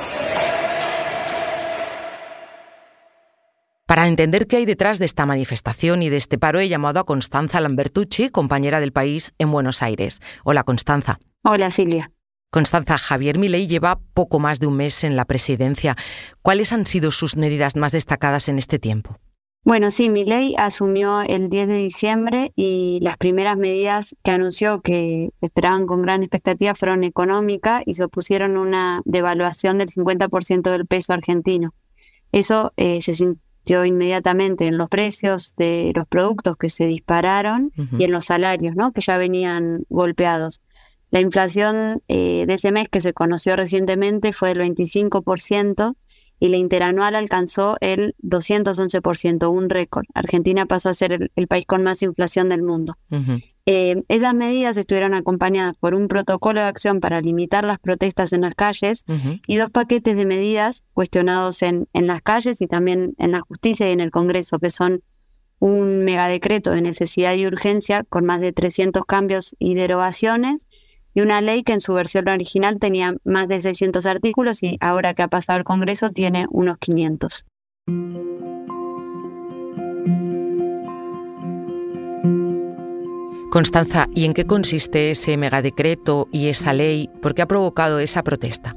Para 3.85 4.07
entender 4.07 4.47
qué 4.47 4.57
hay 4.57 4.65
detrás 4.65 4.97
de 4.97 5.05
esta 5.05 5.25
manifestación 5.25 6.01
y 6.01 6.09
de 6.09 6.17
este 6.17 6.37
paro, 6.37 6.59
he 6.59 6.69
llamado 6.69 6.99
a 6.99 7.05
Constanza 7.05 7.59
Lambertucci, 7.59 8.29
compañera 8.29 8.79
del 8.79 8.93
país 8.93 9.33
en 9.37 9.51
Buenos 9.51 9.83
Aires. 9.83 10.21
Hola, 10.43 10.63
Constanza. 10.63 11.19
Hola, 11.43 11.69
Silvia. 11.69 12.09
Constanza, 12.49 12.97
Javier 12.97 13.37
Milei 13.37 13.67
lleva 13.67 13.99
poco 14.13 14.39
más 14.39 14.59
de 14.59 14.67
un 14.67 14.77
mes 14.77 15.03
en 15.03 15.15
la 15.15 15.25
presidencia. 15.25 15.95
¿Cuáles 16.41 16.71
han 16.71 16.85
sido 16.85 17.11
sus 17.11 17.35
medidas 17.35 17.75
más 17.75 17.91
destacadas 17.91 18.47
en 18.47 18.57
este 18.57 18.79
tiempo? 18.79 19.19
Bueno, 19.65 19.91
sí, 19.91 20.09
ley 20.09 20.55
asumió 20.57 21.21
el 21.21 21.49
10 21.49 21.67
de 21.69 21.75
diciembre 21.75 22.51
y 22.53 22.99
las 23.01 23.17
primeras 23.17 23.57
medidas 23.57 24.13
que 24.21 24.31
anunció 24.31 24.81
que 24.81 25.29
se 25.31 25.45
esperaban 25.45 25.87
con 25.87 26.01
gran 26.01 26.21
expectativa 26.21 26.75
fueron 26.75 27.05
económicas 27.05 27.81
y 27.85 27.93
se 27.93 28.03
opusieron 28.03 28.57
a 28.57 28.61
una 28.61 29.01
devaluación 29.05 29.77
del 29.77 29.87
50% 29.87 30.69
del 30.69 30.85
peso 30.85 31.13
argentino. 31.13 31.73
Eso 32.33 32.73
eh, 32.75 33.01
se 33.01 33.13
sintió 33.13 33.85
inmediatamente 33.85 34.67
en 34.67 34.77
los 34.77 34.89
precios 34.89 35.55
de 35.55 35.93
los 35.95 36.07
productos 36.07 36.57
que 36.57 36.67
se 36.67 36.85
dispararon 36.85 37.71
y 37.97 38.03
en 38.03 38.11
los 38.11 38.25
salarios, 38.25 38.75
¿no? 38.75 38.91
que 38.91 38.99
ya 38.99 39.17
venían 39.17 39.83
golpeados. 39.87 40.59
La 41.09 41.21
inflación 41.21 42.01
eh, 42.09 42.45
de 42.47 42.53
ese 42.55 42.73
mes 42.73 42.89
que 42.89 42.99
se 42.99 43.13
conoció 43.13 43.55
recientemente 43.55 44.33
fue 44.33 44.53
del 44.53 44.75
25%, 44.75 45.95
y 46.43 46.49
la 46.49 46.57
interanual 46.57 47.15
alcanzó 47.15 47.77
el 47.79 48.15
211%, 48.21 49.49
un 49.49 49.69
récord. 49.69 50.03
Argentina 50.13 50.65
pasó 50.65 50.89
a 50.89 50.93
ser 50.93 51.29
el, 51.33 51.47
país 51.47 51.65
con 51.65 51.83
más 51.83 52.03
inflación 52.03 52.49
del 52.49 52.63
mundo. 52.63 52.97
Eh, 53.65 54.03
esas 54.09 54.33
medidas 54.33 54.75
estuvieron 54.75 55.13
acompañadas 55.13 55.77
por 55.77 55.95
un 55.95 56.09
protocolo 56.09 56.59
de 56.59 56.67
acción 56.67 56.99
para 56.99 57.21
limitar 57.21 57.63
las 57.63 57.79
protestas 57.79 58.33
en 58.33 58.41
las 58.41 58.55
calles 58.55 59.05
y 59.47 59.55
dos 59.55 59.69
paquetes 59.69 60.17
de 60.17 60.25
medidas 60.25 60.83
cuestionados 60.91 61.61
en, 61.61 61.87
en 61.93 62.07
las 62.07 62.21
calles 62.21 62.59
y 62.59 62.67
también 62.67 63.13
en 63.19 63.31
la 63.31 63.39
justicia 63.39 63.87
y 63.87 63.93
en 63.93 64.01
el 64.01 64.11
Congreso, 64.11 64.59
que 64.59 64.69
son 64.69 65.01
un 65.59 66.03
megadecreto 66.03 66.71
de 66.71 66.81
necesidad 66.81 67.35
y 67.35 67.47
urgencia 67.47 68.03
con 68.03 68.25
más 68.25 68.41
de 68.41 68.51
300 68.51 69.05
cambios 69.05 69.55
y 69.59 69.75
derogaciones 69.75 70.67
y 71.13 71.21
una 71.21 71.41
ley 71.41 71.63
que 71.63 71.73
en 71.73 71.81
su 71.81 71.93
versión 71.93 72.27
original 72.27 72.79
tenía 72.79 73.15
más 73.23 73.47
de 73.47 73.61
600 73.61 74.05
artículos 74.05 74.63
y 74.63 74.77
ahora 74.79 75.13
que 75.13 75.23
ha 75.23 75.27
pasado 75.27 75.59
el 75.59 75.65
Congreso 75.65 76.09
tiene 76.09 76.45
unos 76.49 76.77
500. 76.77 77.45
Constanza, 83.53 84.07
¿y 84.15 84.25
en 84.25 84.33
qué 84.33 84.45
consiste 84.45 85.11
ese 85.11 85.37
megadecreto 85.37 86.27
y 86.31 86.47
esa 86.47 86.73
ley? 86.73 87.07
¿Por 87.21 87.35
qué 87.35 87.43
ha 87.43 87.47
provocado 87.47 87.99
esa 87.99 88.23
protesta? 88.23 88.75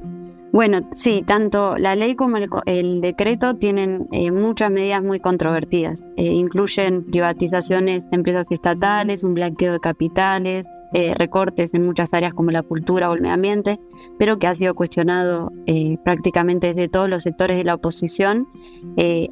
Bueno, 0.52 0.88
sí, 0.94 1.22
tanto 1.26 1.76
la 1.78 1.96
ley 1.96 2.14
como 2.14 2.36
el, 2.36 2.48
el 2.66 3.00
decreto 3.00 3.56
tienen 3.56 4.06
eh, 4.12 4.30
muchas 4.30 4.70
medidas 4.70 5.02
muy 5.02 5.18
controvertidas. 5.18 6.08
Eh, 6.16 6.24
incluyen 6.24 7.04
privatizaciones 7.04 8.08
de 8.10 8.16
empresas 8.16 8.50
estatales, 8.50 9.24
un 9.24 9.34
blanqueo 9.34 9.72
de 9.72 9.80
capitales, 9.80 10.66
eh, 10.92 11.14
recortes 11.14 11.74
en 11.74 11.84
muchas 11.84 12.12
áreas 12.14 12.34
como 12.34 12.50
la 12.50 12.62
cultura 12.62 13.10
o 13.10 13.14
el 13.14 13.20
medio 13.20 13.34
ambiente, 13.34 13.78
pero 14.18 14.38
que 14.38 14.46
ha 14.46 14.54
sido 14.54 14.74
cuestionado 14.74 15.52
prácticamente 16.04 16.68
desde 16.68 16.88
todos 16.88 17.08
los 17.08 17.22
sectores 17.22 17.56
de 17.56 17.64
la 17.64 17.74
oposición, 17.74 18.46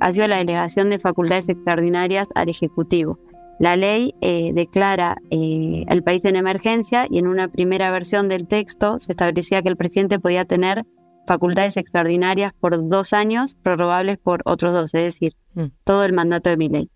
ha 0.00 0.12
sido 0.12 0.28
la 0.28 0.38
delegación 0.38 0.90
de 0.90 0.98
facultades 0.98 1.48
extraordinarias 1.48 2.28
al 2.34 2.48
Ejecutivo. 2.48 3.18
La 3.60 3.76
ley 3.76 4.14
declara 4.20 5.16
el 5.30 6.02
país 6.02 6.24
en 6.24 6.36
emergencia 6.36 7.06
y 7.08 7.18
en 7.18 7.28
una 7.28 7.48
primera 7.48 7.90
versión 7.90 8.28
del 8.28 8.46
texto 8.48 8.98
se 8.98 9.12
establecía 9.12 9.62
que 9.62 9.68
el 9.68 9.76
presidente 9.76 10.18
podía 10.18 10.44
tener 10.44 10.84
facultades 11.26 11.76
extraordinarias 11.76 12.52
por 12.58 12.88
dos 12.88 13.12
años, 13.12 13.54
prorrogables 13.54 14.18
por 14.18 14.42
otros 14.44 14.72
dos, 14.72 14.94
es 14.94 15.02
decir, 15.04 15.34
mm. 15.54 15.66
todo 15.84 16.04
el 16.04 16.12
mandato 16.12 16.50
de 16.50 16.56
mi 16.56 16.68
ley. 16.68 16.90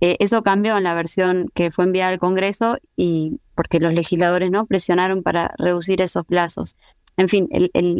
Eh, 0.00 0.16
eso 0.20 0.42
cambió 0.42 0.76
en 0.78 0.84
la 0.84 0.94
versión 0.94 1.50
que 1.52 1.70
fue 1.70 1.84
enviada 1.84 2.12
al 2.12 2.18
Congreso 2.18 2.78
y 2.96 3.40
porque 3.54 3.78
los 3.78 3.92
legisladores 3.92 4.50
no 4.50 4.64
presionaron 4.66 5.22
para 5.22 5.54
reducir 5.58 6.00
esos 6.00 6.24
plazos. 6.24 6.76
En 7.16 7.28
fin, 7.28 7.48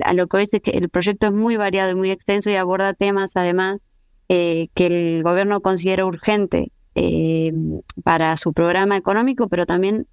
a 0.05 0.15
lo 0.15 0.27
que 0.27 0.37
veis 0.39 0.55
es 0.55 0.63
que 0.63 0.71
el 0.71 0.89
proyecto 0.89 1.27
es 1.27 1.33
muy 1.33 1.57
variado 1.57 1.93
y 1.93 1.95
muy 1.95 2.11
extenso 2.11 2.49
y 2.49 2.55
aborda 2.55 2.95
temas 2.95 3.33
además 3.35 3.85
eh, 4.31 4.69
que 4.73 4.87
el 4.87 5.23
gobierno 5.23 5.61
considera 5.61 6.07
urgente 6.07 6.73
eh, 6.95 7.53
para 8.03 8.37
su 8.39 8.55
programa 8.55 8.97
económico, 8.97 9.49
pero 9.49 9.67
también 9.67 10.07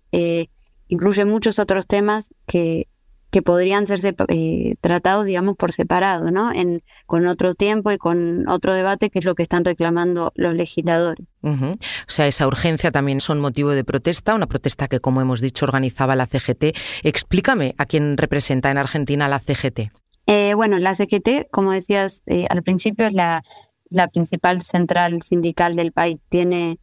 incluye 0.89 1.25
muchos 1.25 1.59
otros 1.59 1.87
temas 1.87 2.33
que 2.45 2.87
que 3.29 3.41
podrían 3.41 3.85
ser 3.85 3.99
eh, 4.29 4.75
tratados, 4.81 5.25
digamos, 5.25 5.55
por 5.57 5.71
separado, 5.71 6.31
¿no? 6.31 6.51
En, 6.53 6.83
con 7.05 7.27
otro 7.27 7.53
tiempo 7.53 7.91
y 7.91 7.97
con 7.97 8.47
otro 8.47 8.73
debate, 8.73 9.09
que 9.09 9.19
es 9.19 9.25
lo 9.25 9.35
que 9.35 9.43
están 9.43 9.65
reclamando 9.65 10.31
los 10.35 10.53
legisladores. 10.53 11.25
O 11.41 11.77
sea, 12.07 12.27
esa 12.27 12.45
urgencia 12.45 12.91
también 12.91 13.21
son 13.21 13.39
motivo 13.39 13.69
de 13.71 13.85
protesta, 13.85 14.35
una 14.35 14.47
protesta 14.47 14.87
que, 14.87 14.99
como 14.99 15.21
hemos 15.21 15.39
dicho, 15.39 15.65
organizaba 15.65 16.15
la 16.15 16.25
CGT. 16.25 16.75
Explícame 17.03 17.73
a 17.77 17.85
quién 17.85 18.17
representa 18.17 18.69
en 18.69 18.77
Argentina 18.77 19.27
la 19.29 19.39
CGT. 19.39 19.91
Eh, 20.25 20.53
bueno, 20.55 20.77
la 20.77 20.93
CGT, 20.93 21.49
como 21.51 21.71
decías 21.71 22.21
eh, 22.25 22.47
al 22.49 22.63
principio, 22.63 23.07
es 23.07 23.13
la, 23.13 23.43
la 23.89 24.09
principal 24.09 24.61
central 24.61 25.21
sindical 25.21 25.75
del 25.77 25.93
país. 25.93 26.25
Tiene 26.27 26.79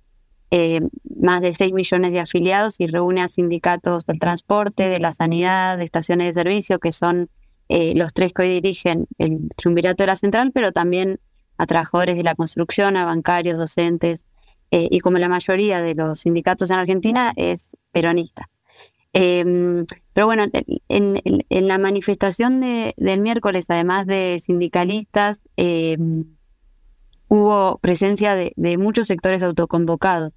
eh, 0.51 0.81
más 1.25 1.41
de 1.41 1.55
6 1.55 1.73
millones 1.73 2.13
de 2.13 2.21
afiliados 2.21 2.79
y 2.79 2.87
reúne 2.87 3.23
a 3.23 3.29
sindicatos 3.29 4.05
del 4.05 4.19
transporte, 4.19 4.91
de 4.91 5.01
la 5.01 5.13
sanidad, 5.13 5.79
de 5.79 5.85
estaciones 5.85 6.29
de 6.29 6.41
servicio, 6.43 6.79
que 6.79 6.93
son 6.93 7.31
eh, 7.71 7.95
los 7.97 8.13
tres 8.13 8.35
que 8.35 8.43
hoy 8.43 8.49
dirigen 8.61 9.07
el 9.17 9.49
triunvirato 9.57 10.03
de 10.03 10.09
la 10.09 10.17
central, 10.17 10.53
pero 10.53 10.73
también 10.73 11.19
a 11.57 11.67
trabajadores 11.67 12.17
de 12.17 12.23
la 12.23 12.35
construcción, 12.35 12.99
a 12.99 13.07
bancarios, 13.07 13.57
docentes, 13.57 14.27
eh, 14.71 14.89
y 14.91 15.01
como 15.01 15.19
la 15.19 15.31
mayoría 15.31 15.81
de 15.81 15.95
los 15.95 16.21
sindicatos 16.21 16.71
en 16.71 16.79
Argentina 16.79 17.33
es 17.37 17.77
peronista. 17.91 18.51
Em, 19.15 19.87
pero 20.13 20.27
bueno, 20.27 20.45
en, 20.89 21.69
la 21.69 21.79
manifestación 21.79 22.61
del 22.61 23.21
miércoles, 23.21 23.67
además 23.69 24.07
de 24.07 24.41
sindicalistas, 24.45 25.49
em, 25.57 26.25
hubo 27.35 27.79
presencia 27.79 28.37
de, 28.37 28.53
muchos 28.79 29.09
sectores 29.09 29.43
autoconvocados. 29.43 30.35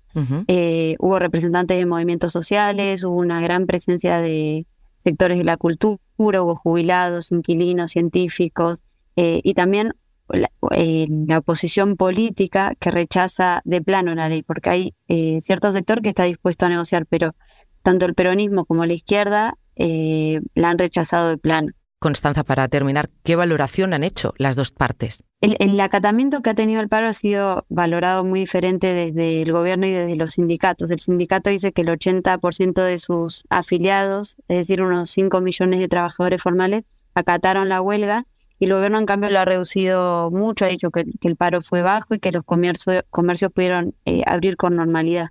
Eh, 0.47 0.95
hubo 0.97 1.19
representantes 1.19 1.77
de 1.77 1.85
movimientos 1.85 2.31
sociales, 2.31 3.03
hubo 3.03 3.17
una 3.17 3.39
gran 3.39 3.67
presencia 3.67 4.19
de 4.19 4.65
sectores 4.97 5.37
de 5.37 5.43
la 5.43 5.57
cultura, 5.57 5.99
hubo 6.17 6.55
jubilados, 6.55 7.31
inquilinos, 7.31 7.91
científicos 7.91 8.81
eh, 9.15 9.41
y 9.43 9.53
también 9.53 9.93
la, 10.29 10.49
eh, 10.71 11.05
la, 11.07 11.37
oposición 11.37 11.97
política 11.97 12.73
que 12.79 12.89
rechaza 12.89 13.61
de 13.63 13.81
plano 13.81 14.15
la 14.15 14.27
ley, 14.27 14.41
porque 14.41 14.69
hay 14.69 14.93
cierto 15.41 15.71
sector 15.71 16.01
que 16.01 16.09
está 16.09 16.23
dispuesto 16.23 16.65
a 16.65 16.69
negociar, 16.69 17.05
pero 17.05 17.35
tanto 17.83 18.05
el 18.05 18.15
peronismo 18.15 18.65
como 18.65 18.87
la 18.87 18.93
izquierda 18.93 19.55
la 19.75 20.69
han 20.69 20.79
rechazado 20.79 21.29
de 21.29 21.37
plano. 21.37 21.69
Constanza, 21.99 22.43
para 22.43 22.67
terminar, 22.67 23.09
¿qué 23.23 23.35
valoración 23.35 23.93
han 23.93 24.03
hecho 24.03 24.33
las 24.37 24.55
dos 24.55 24.71
partes? 24.71 25.23
El, 25.39 25.79
acatamiento 25.79 26.41
que 26.41 26.49
ha 26.49 26.55
tenido 26.55 26.81
el 26.81 26.89
paro 26.89 27.07
ha 27.07 27.13
sido 27.13 27.63
valorado 27.69 28.23
muy 28.23 28.39
diferente 28.39 28.95
desde 28.95 29.43
el 29.43 29.51
gobierno 29.51 29.85
y 29.85 29.91
desde 29.91 30.15
los 30.15 30.33
sindicatos. 30.33 30.89
El 30.89 30.99
sindicato 30.99 31.51
dice 31.51 31.71
que 31.73 31.83
el 31.83 31.89
80% 31.89 32.83
de 32.83 32.97
sus 32.97 33.43
afiliados, 33.49 34.37
es 34.47 34.57
decir, 34.57 34.81
unos 34.81 35.11
5 35.11 35.39
millones 35.41 35.79
de 35.79 35.87
trabajadores 35.87 36.41
formales, 36.41 36.85
acataron 37.13 37.69
la 37.69 37.81
huelga 37.81 38.25
y 38.57 38.65
el 38.65 38.73
gobierno 38.73 38.97
en 38.97 39.05
cambio 39.05 39.29
lo 39.29 39.39
ha 39.39 39.45
reducido 39.45 40.31
mucho, 40.31 40.65
ha 40.65 40.69
dicho 40.69 40.89
que, 40.89 41.05
el 41.21 41.35
paro 41.35 41.61
fue 41.61 41.83
bajo 41.83 42.15
y 42.15 42.19
que 42.19 42.31
los 42.31 42.41
comercios, 42.41 43.03
comercios 43.11 43.51
pudieron 43.51 43.93
eh, 44.05 44.23
abrir 44.25 44.57
con 44.57 44.75
normalidad. 44.75 45.29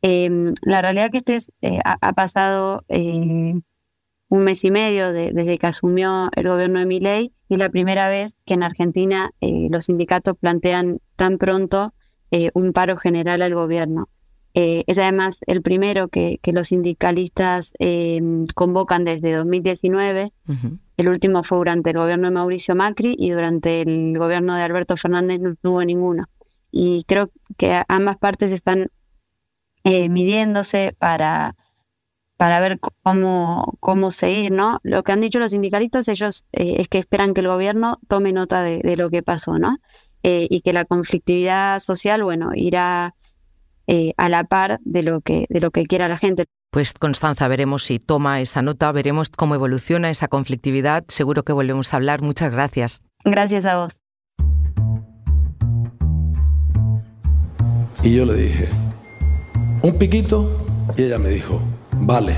Em, 0.00 0.54
la 0.62 0.80
realidad 0.80 1.10
que 1.10 1.18
este 1.18 1.38
eh, 1.60 1.80
ha, 1.84 2.12
pasado 2.14 2.82
eh, 2.88 3.54
un 4.34 4.42
mes 4.42 4.64
y 4.64 4.72
medio 4.72 5.12
desde 5.12 5.58
que 5.58 5.66
asumió 5.68 6.28
el 6.34 6.48
gobierno 6.48 6.80
de 6.80 6.86
Miley 6.86 7.32
y 7.48 7.54
es 7.54 7.58
la 7.58 7.70
primera 7.70 8.08
vez 8.08 8.36
que 8.44 8.54
en 8.54 8.64
Argentina 8.64 9.30
eh, 9.40 9.68
los 9.70 9.84
sindicatos 9.84 10.36
plantean 10.36 10.98
tan 11.14 11.38
pronto 11.38 11.94
eh, 12.32 12.50
un 12.52 12.72
paro 12.72 12.96
general 12.96 13.42
al 13.42 13.54
gobierno. 13.54 14.08
Eh, 14.52 14.82
es 14.88 14.98
además 14.98 15.38
el 15.46 15.62
primero 15.62 16.08
que, 16.08 16.40
los 16.46 16.68
sindicalistas 16.68 17.74
convocan 18.54 19.04
desde 19.04 19.32
2019. 19.34 20.32
El 20.96 21.08
último 21.08 21.44
fue 21.44 21.58
durante 21.58 21.90
el 21.90 21.98
gobierno 21.98 22.26
de 22.28 22.34
Mauricio 22.34 22.74
Macri 22.74 23.14
y 23.16 23.30
durante 23.30 23.82
el 23.82 24.18
gobierno 24.18 24.56
de 24.56 24.62
Alberto 24.62 24.96
Fernández 24.96 25.40
no, 25.40 25.54
hubo 25.62 25.84
ninguno. 25.84 26.24
Y 26.72 27.04
creo 27.06 27.30
que 27.56 27.82
ambas 27.86 28.16
partes 28.16 28.50
están 28.50 28.90
midiéndose 29.84 30.94
para 30.98 31.54
para 32.36 32.60
ver 32.60 32.78
cómo, 33.02 33.76
cómo 33.80 34.10
seguir, 34.10 34.52
¿no? 34.52 34.78
Lo 34.82 35.02
que 35.02 35.12
han 35.12 35.20
dicho 35.20 35.38
los 35.38 35.52
sindicalistas, 35.52 36.08
ellos 36.08 36.44
eh, 36.52 36.76
es 36.78 36.88
que 36.88 36.98
esperan 36.98 37.34
que 37.34 37.40
el 37.40 37.48
gobierno 37.48 37.98
tome 38.08 38.32
nota 38.32 38.62
de, 38.62 38.96
lo 38.96 39.10
que 39.10 39.22
pasó, 39.22 39.58
¿no? 39.58 39.78
Eh, 40.22 40.46
y 40.50 40.62
que 40.62 40.72
la 40.72 40.84
conflictividad 40.84 41.78
social, 41.80 42.24
bueno, 42.24 42.50
irá 42.54 43.14
eh, 43.86 44.14
a 44.16 44.28
la 44.28 44.44
par 44.44 44.80
de 44.84 45.02
lo, 45.02 45.20
que, 45.20 45.46
de 45.48 45.60
lo 45.60 45.70
que 45.70 45.86
quiera 45.86 46.08
la 46.08 46.18
gente. 46.18 46.46
Pues 46.70 46.92
Constanza, 46.94 47.46
veremos 47.46 47.84
si 47.84 48.00
toma 48.00 48.40
esa 48.40 48.60
nota, 48.62 48.90
veremos 48.90 49.28
cómo 49.28 49.54
evoluciona 49.54 50.10
esa 50.10 50.26
conflictividad. 50.26 51.04
Seguro 51.08 51.44
que 51.44 51.52
volvemos 51.52 51.92
a 51.92 51.98
hablar. 51.98 52.22
Muchas 52.22 52.50
gracias. 52.50 53.04
Gracias 53.24 53.64
a 53.64 53.76
vos. 53.76 54.00
Y 58.02 58.16
yo 58.16 58.26
le 58.26 58.34
dije, 58.34 58.68
un 59.82 59.96
piquito, 59.98 60.66
y 60.96 61.04
ella 61.04 61.18
me 61.18 61.30
dijo, 61.30 61.62
Vale. 62.00 62.36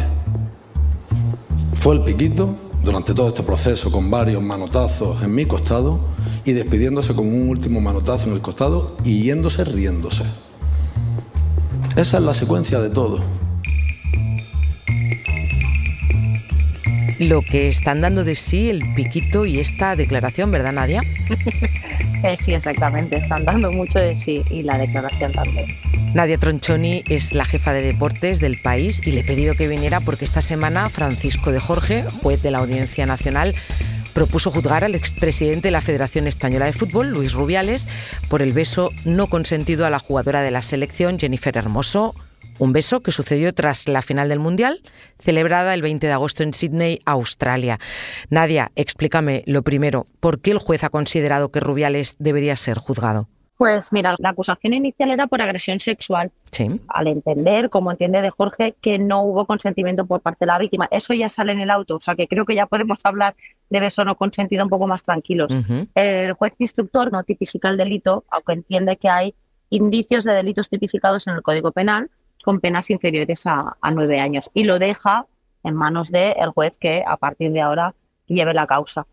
Fue 1.74 1.94
el 1.94 2.02
piquito 2.02 2.56
durante 2.82 3.14
todo 3.14 3.28
este 3.28 3.42
proceso 3.42 3.90
con 3.90 4.10
varios 4.10 4.42
manotazos 4.42 5.22
en 5.22 5.34
mi 5.34 5.44
costado 5.44 6.00
y 6.44 6.52
despidiéndose 6.52 7.14
con 7.14 7.26
un 7.26 7.48
último 7.48 7.80
manotazo 7.80 8.28
en 8.28 8.34
el 8.34 8.40
costado 8.40 8.96
y 9.04 9.22
yéndose 9.22 9.64
riéndose. 9.64 10.24
Esa 11.96 12.18
es 12.18 12.22
la 12.22 12.34
secuencia 12.34 12.78
de 12.80 12.90
todo. 12.90 13.24
Lo 17.18 17.40
que 17.40 17.68
están 17.68 18.02
dando 18.02 18.24
de 18.24 18.34
sí 18.34 18.68
el 18.68 18.94
piquito 18.94 19.46
y 19.46 19.58
esta 19.58 19.96
declaración, 19.96 20.50
¿verdad, 20.50 20.72
Nadia? 20.72 21.02
Eh, 22.22 22.36
sí, 22.36 22.54
exactamente, 22.54 23.18
están 23.18 23.44
dando 23.44 23.70
mucho 23.70 23.98
de 23.98 24.16
sí 24.16 24.42
y 24.50 24.62
la 24.62 24.78
declaración 24.78 25.32
también. 25.32 25.66
Nadia 26.16 26.38
Tronchoni 26.38 27.04
es 27.10 27.34
la 27.34 27.44
jefa 27.44 27.74
de 27.74 27.82
deportes 27.82 28.40
del 28.40 28.58
país 28.58 29.02
y 29.04 29.12
le 29.12 29.20
he 29.20 29.24
pedido 29.24 29.54
que 29.54 29.68
viniera 29.68 30.00
porque 30.00 30.24
esta 30.24 30.40
semana 30.40 30.88
Francisco 30.88 31.52
de 31.52 31.60
Jorge, 31.60 32.06
juez 32.22 32.40
de 32.40 32.50
la 32.50 32.56
Audiencia 32.56 33.04
Nacional, 33.04 33.54
propuso 34.14 34.50
juzgar 34.50 34.82
al 34.82 34.94
expresidente 34.94 35.68
de 35.68 35.72
la 35.72 35.82
Federación 35.82 36.26
Española 36.26 36.64
de 36.64 36.72
Fútbol, 36.72 37.10
Luis 37.10 37.34
Rubiales, 37.34 37.86
por 38.30 38.40
el 38.40 38.54
beso 38.54 38.92
no 39.04 39.26
consentido 39.26 39.84
a 39.84 39.90
la 39.90 39.98
jugadora 39.98 40.40
de 40.40 40.50
la 40.50 40.62
selección, 40.62 41.18
Jennifer 41.18 41.54
Hermoso. 41.54 42.14
Un 42.58 42.72
beso 42.72 43.02
que 43.02 43.12
sucedió 43.12 43.52
tras 43.52 43.86
la 43.86 44.00
final 44.00 44.30
del 44.30 44.38
Mundial, 44.38 44.80
celebrada 45.18 45.74
el 45.74 45.82
20 45.82 46.06
de 46.06 46.14
agosto 46.14 46.42
en 46.42 46.54
Sydney, 46.54 47.00
Australia. 47.04 47.78
Nadia, 48.30 48.72
explícame 48.74 49.42
lo 49.44 49.60
primero, 49.60 50.06
¿por 50.20 50.40
qué 50.40 50.52
el 50.52 50.58
juez 50.58 50.82
ha 50.82 50.88
considerado 50.88 51.50
que 51.50 51.60
Rubiales 51.60 52.16
debería 52.18 52.56
ser 52.56 52.78
juzgado? 52.78 53.28
Pues 53.56 53.92
mira, 53.92 54.14
la 54.18 54.30
acusación 54.30 54.74
inicial 54.74 55.10
era 55.10 55.26
por 55.26 55.40
agresión 55.40 55.78
sexual. 55.78 56.30
Sí. 56.52 56.80
Al 56.88 57.06
entender, 57.06 57.70
como 57.70 57.90
entiende 57.90 58.20
de 58.20 58.30
Jorge, 58.30 58.74
que 58.80 58.98
no 58.98 59.22
hubo 59.22 59.46
consentimiento 59.46 60.04
por 60.04 60.20
parte 60.20 60.40
de 60.40 60.46
la 60.46 60.58
víctima. 60.58 60.88
Eso 60.90 61.14
ya 61.14 61.30
sale 61.30 61.52
en 61.52 61.60
el 61.60 61.70
auto, 61.70 61.96
o 61.96 62.00
sea 62.00 62.14
que 62.14 62.28
creo 62.28 62.44
que 62.44 62.54
ya 62.54 62.66
podemos 62.66 63.00
hablar 63.04 63.34
de 63.70 63.80
beso 63.80 64.04
no 64.04 64.14
consentido 64.16 64.64
un 64.64 64.70
poco 64.70 64.86
más 64.86 65.02
tranquilos. 65.02 65.52
El 65.94 66.34
juez 66.34 66.52
instructor 66.58 67.10
no 67.10 67.24
tipifica 67.24 67.68
el 67.70 67.76
delito, 67.76 68.24
aunque 68.30 68.52
entiende 68.52 68.96
que 68.96 69.08
hay 69.08 69.34
indicios 69.70 70.24
de 70.24 70.32
delitos 70.32 70.68
tipificados 70.68 71.26
en 71.26 71.34
el 71.34 71.42
Código 71.42 71.72
Penal, 71.72 72.10
con 72.44 72.60
penas 72.60 72.90
inferiores 72.90 73.44
a, 73.46 73.76
nueve 73.92 74.20
años 74.20 74.50
y 74.54 74.62
lo 74.62 74.78
deja 74.78 75.26
en 75.64 75.74
manos 75.74 76.12
del 76.12 76.50
juez 76.54 76.78
que 76.78 77.02
a 77.04 77.16
partir 77.16 77.50
de 77.50 77.60
ahora 77.60 77.94
lleve 78.26 78.54
la 78.54 78.68
causa. 78.68 79.06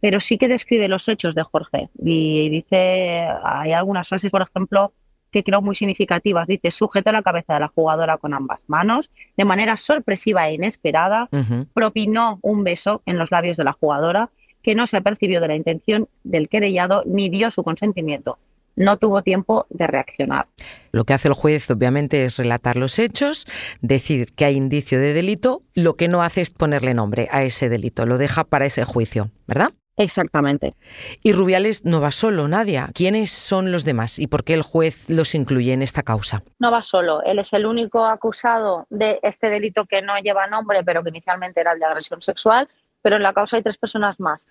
Pero 0.00 0.20
sí 0.20 0.38
que 0.38 0.48
describe 0.48 0.88
los 0.88 1.08
hechos 1.08 1.34
de 1.34 1.42
Jorge 1.42 1.88
y 2.02 2.48
dice, 2.50 3.28
hay 3.42 3.72
algunas 3.72 4.08
frases, 4.08 4.30
por 4.30 4.42
ejemplo, 4.42 4.92
que 5.30 5.42
creo 5.42 5.62
muy 5.62 5.74
significativas. 5.74 6.46
Dice, 6.46 6.70
sujetó 6.70 7.12
la 7.12 7.22
cabeza 7.22 7.54
de 7.54 7.60
la 7.60 7.68
jugadora 7.68 8.16
con 8.18 8.34
ambas 8.34 8.60
manos, 8.66 9.10
de 9.36 9.44
manera 9.44 9.76
sorpresiva 9.76 10.48
e 10.48 10.54
inesperada, 10.54 11.28
propinó 11.74 12.38
un 12.42 12.64
beso 12.64 13.02
en 13.06 13.18
los 13.18 13.30
labios 13.30 13.56
de 13.56 13.64
la 13.64 13.72
jugadora 13.72 14.30
que 14.62 14.74
no 14.74 14.86
se 14.86 15.00
percibió 15.00 15.40
de 15.40 15.48
la 15.48 15.54
intención 15.54 16.08
del 16.24 16.48
querellado 16.48 17.02
ni 17.06 17.28
dio 17.28 17.50
su 17.50 17.62
consentimiento. 17.62 18.38
No 18.74 18.98
tuvo 18.98 19.22
tiempo 19.22 19.66
de 19.70 19.86
reaccionar. 19.86 20.48
Lo 20.90 21.04
que 21.04 21.14
hace 21.14 21.28
el 21.28 21.34
juez 21.34 21.70
obviamente 21.70 22.24
es 22.24 22.36
relatar 22.36 22.76
los 22.76 22.98
hechos, 22.98 23.46
decir 23.80 24.32
que 24.34 24.44
hay 24.44 24.56
indicio 24.56 25.00
de 25.00 25.14
delito, 25.14 25.62
lo 25.74 25.96
que 25.96 26.08
no 26.08 26.22
hace 26.22 26.42
es 26.42 26.50
ponerle 26.50 26.94
nombre 26.94 27.28
a 27.30 27.42
ese 27.42 27.68
delito, 27.68 28.06
lo 28.06 28.18
deja 28.18 28.44
para 28.44 28.66
ese 28.66 28.84
juicio, 28.84 29.30
¿verdad? 29.46 29.72
Exactamente. 29.96 30.74
Y 31.22 31.32
Rubiales 31.32 31.84
no 31.86 32.00
va 32.00 32.10
solo, 32.10 32.48
Nadia. 32.48 32.90
¿Quiénes 32.94 33.30
son 33.30 33.72
los 33.72 33.84
demás 33.84 34.18
y 34.18 34.26
por 34.26 34.44
qué 34.44 34.52
el 34.52 34.62
juez 34.62 35.08
los 35.08 35.34
incluye 35.34 35.72
en 35.72 35.80
esta 35.80 36.02
causa? 36.02 36.42
No 36.58 36.70
va 36.70 36.82
solo. 36.82 37.22
Él 37.22 37.38
es 37.38 37.52
el 37.54 37.64
único 37.64 38.04
acusado 38.04 38.86
de 38.90 39.18
este 39.22 39.48
delito 39.48 39.86
que 39.86 40.02
no 40.02 40.18
lleva 40.18 40.46
nombre, 40.48 40.84
pero 40.84 41.02
que 41.02 41.08
inicialmente 41.08 41.60
era 41.60 41.72
el 41.72 41.78
de 41.78 41.86
agresión 41.86 42.20
sexual. 42.20 42.68
Pero 43.00 43.16
en 43.16 43.22
la 43.22 43.32
causa 43.32 43.56
hay 43.56 43.62
tres 43.62 43.78
personas 43.78 44.20
más. 44.20 44.48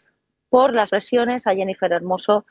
Por 0.49 0.73
las 0.73 0.89
presiones 0.89 1.45
a 1.45 1.53
Jennifer 1.53 1.91
Hermoso 1.91 2.45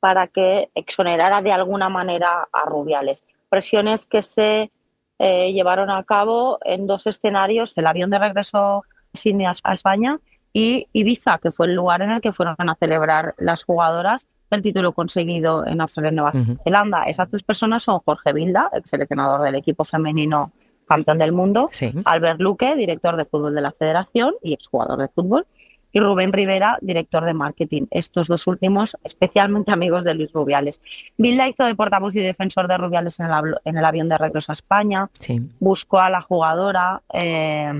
para 0.00 0.26
que 0.26 0.70
exonerara 0.74 1.42
de 1.42 1.52
alguna 1.52 1.88
manera 1.88 2.48
a 2.50 2.64
Rubiales. 2.64 3.22
Presiones 3.48 4.06
que 4.06 4.22
se 4.22 4.72
eh, 5.18 5.52
llevaron 5.52 5.90
a 5.90 6.02
cabo 6.02 6.58
en 6.64 6.88
dos 6.88 7.06
escenarios: 7.06 7.76
el 7.78 7.86
avión 7.86 8.10
de 8.10 8.18
regreso 8.18 8.82
Sydney 9.12 9.46
a 9.46 9.72
España 9.72 10.18
y 10.52 10.88
Ibiza, 10.92 11.38
que 11.38 11.52
fue 11.52 11.66
el 11.66 11.74
lugar 11.74 12.02
en 12.02 12.10
el 12.10 12.20
que 12.20 12.32
fueron 12.32 12.56
a 12.58 12.74
celebrar 12.74 13.34
las 13.38 13.64
jugadoras 13.64 14.26
el 14.50 14.62
título 14.62 14.92
conseguido 14.92 15.64
en 15.66 15.80
Australia 15.80 16.10
Nueva 16.10 16.32
Zelanda. 16.64 17.04
Esas 17.04 17.28
tres 17.28 17.42
personas 17.42 17.82
son 17.82 18.00
Jorge 18.00 18.32
Vilda, 18.32 18.70
ex 18.72 18.90
seleccionador 18.90 19.42
del 19.42 19.54
equipo 19.54 19.84
femenino 19.84 20.52
campeón 20.88 21.18
del 21.18 21.32
mundo, 21.32 21.70
Albert 22.04 22.40
Luque, 22.40 22.74
director 22.74 23.16
de 23.16 23.24
fútbol 23.24 23.54
de 23.54 23.60
la 23.60 23.70
federación 23.70 24.34
y 24.42 24.54
exjugador 24.54 24.98
de 24.98 25.06
fútbol, 25.06 25.46
y 25.92 26.00
Rubén 26.00 26.32
Rivera, 26.32 26.78
director 26.80 27.24
de 27.24 27.34
marketing. 27.34 27.86
Estos 27.90 28.28
dos 28.28 28.46
últimos, 28.46 28.96
especialmente 29.04 29.72
amigos 29.72 30.04
de 30.04 30.14
Luis 30.14 30.32
Rubiales. 30.32 30.80
Vilda 31.16 31.48
hizo 31.48 31.64
de 31.64 31.74
portavoz 31.74 32.14
y 32.14 32.20
defensor 32.20 32.68
de 32.68 32.78
Rubiales 32.78 33.18
en 33.20 33.76
el, 33.76 33.84
avión 33.84 34.08
de 34.08 34.18
regreso 34.18 34.52
a 34.52 34.54
España. 34.54 35.10
Buscó 35.58 35.98
a 35.98 36.10
la 36.10 36.20
jugadora 36.20 37.02
eh, 37.12 37.72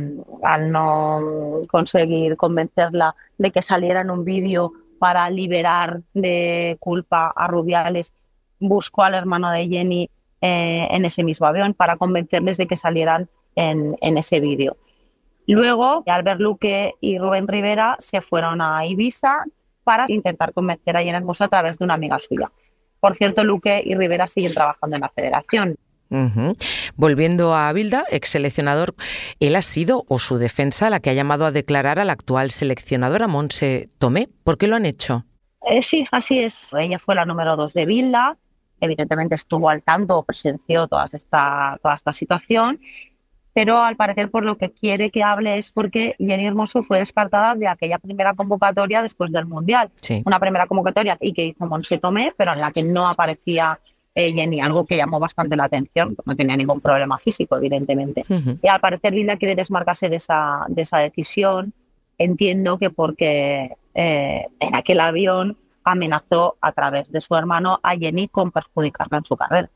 al 0.42 0.72
no 0.72 1.62
conseguir 1.68 2.36
convencerla 2.36 3.14
de 3.38 3.50
que 3.50 3.62
saliera 3.62 4.00
en 4.00 4.10
un 4.10 4.24
vídeo 4.24 4.72
para 4.98 5.30
liberar 5.30 6.02
de 6.14 6.76
culpa 6.80 7.32
a 7.34 7.46
Rubiales. 7.46 8.12
Buscó 8.58 9.04
al 9.04 9.14
hermano 9.14 9.50
de 9.50 9.68
Jenny 9.68 10.10
eh, 10.40 10.88
en 10.90 11.04
ese 11.04 11.22
mismo 11.22 11.46
avión 11.46 11.74
para 11.74 11.96
convencerles 11.96 12.58
de 12.58 12.66
que 12.66 12.76
salieran 12.76 13.28
en 13.56 14.16
ese 14.16 14.40
vídeo. 14.40 14.76
Luego, 15.54 16.04
Albert 16.06 16.40
Luque 16.40 16.94
y 17.00 17.18
Rubén 17.18 17.48
Rivera 17.48 17.96
se 17.98 18.20
fueron 18.20 18.60
a 18.60 18.86
Ibiza 18.86 19.44
para 19.84 20.04
intentar 20.08 20.52
convencer 20.52 20.96
a 20.96 21.00
Jenny 21.00 21.16
Hermoso 21.16 21.44
a 21.44 21.48
través 21.48 21.78
de 21.78 21.84
una 21.84 21.94
amiga 21.94 22.18
suya. 22.18 22.50
Por 23.00 23.16
cierto, 23.16 23.42
Luque 23.44 23.82
y 23.84 23.94
Rivera 23.94 24.26
siguen 24.26 24.52
trabajando 24.52 24.96
en 24.96 25.02
la 25.02 25.08
federación. 25.08 25.76
Volviendo 26.96 27.54
a 27.54 27.72
Bilda, 27.72 28.04
ex 28.10 28.30
seleccionador, 28.30 28.94
él 29.38 29.54
ha 29.54 29.62
sido, 29.62 30.04
o 30.08 30.18
su 30.18 30.38
defensa, 30.38 30.90
la 30.90 31.00
que 31.00 31.10
ha 31.10 31.14
llamado 31.14 31.46
a 31.46 31.52
declarar 31.52 32.00
a 32.00 32.04
la 32.04 32.12
actual 32.12 32.50
seleccionadora 32.50 33.28
Monse 33.28 33.88
Tomé. 33.98 34.28
¿Por 34.42 34.58
qué 34.58 34.66
lo 34.66 34.76
han 34.76 34.86
hecho? 34.86 35.24
Eh, 35.68 35.82
sí, 35.82 36.06
así 36.10 36.40
es. 36.40 36.74
Ella 36.74 36.98
fue 36.98 37.14
la 37.14 37.24
número 37.24 37.56
dos 37.56 37.74
de 37.74 37.86
Bilda, 37.86 38.36
evidentemente 38.80 39.34
estuvo 39.34 39.68
al 39.68 39.82
tanto, 39.82 40.22
presenció 40.24 40.88
toda 40.88 41.06
esta, 41.12 41.78
toda 41.82 41.94
esta 41.94 42.12
situación 42.12 42.80
pero 43.52 43.82
al 43.82 43.96
parecer 43.96 44.30
por 44.30 44.44
lo 44.44 44.56
que 44.56 44.70
quiere 44.70 45.10
que 45.10 45.22
hable 45.22 45.58
es 45.58 45.72
porque 45.72 46.14
Jenny 46.18 46.46
Hermoso 46.46 46.82
fue 46.82 46.98
descartada 46.98 47.54
de 47.54 47.68
aquella 47.68 47.98
primera 47.98 48.34
convocatoria 48.34 49.02
después 49.02 49.32
del 49.32 49.46
Mundial. 49.46 49.90
Una 50.24 50.38
primera 50.38 50.66
convocatoria 50.66 51.16
y 51.20 51.32
que 51.32 51.46
hizo 51.46 51.66
Monse 51.66 51.98
Tomé, 51.98 52.32
pero 52.36 52.52
en 52.52 52.60
la 52.60 52.70
que 52.70 52.82
no 52.82 53.08
aparecía 53.08 53.78
eh, 54.14 54.32
Jenny, 54.32 54.60
algo 54.60 54.86
que 54.86 54.96
llamó 54.96 55.20
bastante 55.20 55.56
la 55.56 55.64
atención, 55.64 56.16
no 56.24 56.36
tenía 56.36 56.56
ningún 56.56 56.80
problema 56.80 57.16
físico, 57.18 57.56
evidentemente. 57.56 58.24
Y 58.62 58.68
al 58.68 58.80
parecer 58.80 59.14
Linda 59.14 59.36
quiere 59.36 59.54
desmarcarse 59.54 60.08
de 60.08 60.16
esa, 60.16 60.64
de 60.68 60.82
esa 60.82 60.98
decisión. 60.98 61.72
Entiendo 62.18 62.78
que 62.78 62.90
porque 62.90 63.76
eh, 63.94 64.46
en 64.58 64.74
aquel 64.74 65.00
avión 65.00 65.56
amenazó 65.84 66.56
a 66.60 66.72
través 66.72 67.10
de 67.10 67.20
su 67.20 67.34
hermano 67.34 67.80
a 67.82 67.96
Jenny 67.96 68.28
con 68.28 68.50
perjudicarla 68.50 69.18
en 69.18 69.24
su 69.24 69.36
carrera. 69.36 69.70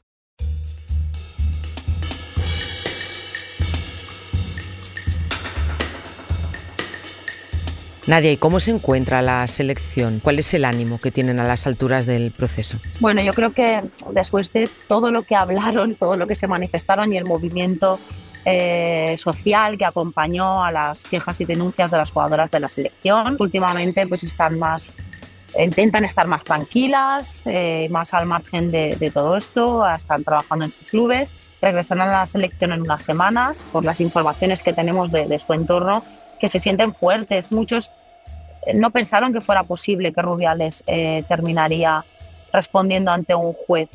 Nadia, 8.07 8.33
¿y 8.33 8.37
cómo 8.37 8.61
se 8.61 8.71
encuentra 8.71 9.23
la 9.23 9.49
selección? 9.49 10.21
¿Cuál 10.23 10.39
es 10.39 10.53
el 10.53 10.67
ánimo 10.67 11.01
que 11.01 11.11
tienen 11.11 11.41
a 11.41 11.45
las 11.45 11.67
alturas 11.67 12.05
del 12.05 12.33
proceso? 12.33 12.77
Bueno, 13.01 13.23
yo 13.23 13.33
creo 13.33 13.55
que 13.55 13.83
después 14.11 14.53
de 14.53 14.69
todo 14.89 15.11
lo 15.11 15.23
que 15.23 15.35
hablaron, 15.35 15.95
todo 15.99 16.17
lo 16.19 16.27
que 16.27 16.35
se 16.35 16.47
manifestaron 16.47 17.15
y 17.15 17.17
el 17.17 17.25
movimiento 17.25 17.99
eh, 18.45 19.17
social 19.17 19.79
que 19.79 19.87
acompañó 19.87 20.63
a 20.63 20.71
las 20.71 21.05
quejas 21.05 21.41
y 21.41 21.47
denuncias 21.47 21.91
de 21.91 21.97
las 21.97 22.11
jugadoras 22.11 22.51
de 22.51 22.61
la 22.61 22.69
selección, 22.69 23.39
últimamente 23.41 24.07
pues 24.07 24.23
están 24.23 24.59
más 24.59 24.93
intentan 25.57 26.05
estar 26.05 26.27
más 26.27 26.43
tranquilas, 26.43 27.45
eh, 27.47 27.87
más 27.89 28.13
al 28.13 28.27
margen 28.27 28.73
de, 28.73 29.11
todo 29.15 29.37
esto, 29.37 29.89
están 29.89 30.25
trabajando 30.25 30.65
en 30.65 30.73
sus 30.73 30.91
clubes, 30.91 31.33
regresarán 31.63 32.09
a 32.09 32.19
la 32.19 32.27
selección 32.27 32.73
en 32.73 32.81
unas 32.81 33.03
semanas, 33.03 33.69
por 33.71 33.85
las 33.85 34.01
informaciones 34.01 34.65
que 34.65 34.73
tenemos 34.73 35.13
de 35.13 35.39
su 35.39 35.53
entorno, 35.53 36.03
que 36.45 36.49
se 36.51 36.59
sienten 36.59 36.93
fuertes. 36.93 37.51
Muchos 37.51 37.91
eh, 38.67 38.75
no 38.75 38.91
pensaron 38.91 39.33
que 39.33 39.41
fuera 39.41 39.65
posible 39.65 40.13
que 40.13 40.21
Rubiales 40.21 40.85
eh, 40.87 41.25
terminaría 41.27 42.05
respondiendo 42.53 43.11
ante 43.11 43.35
un 43.35 43.55
juez 43.55 43.89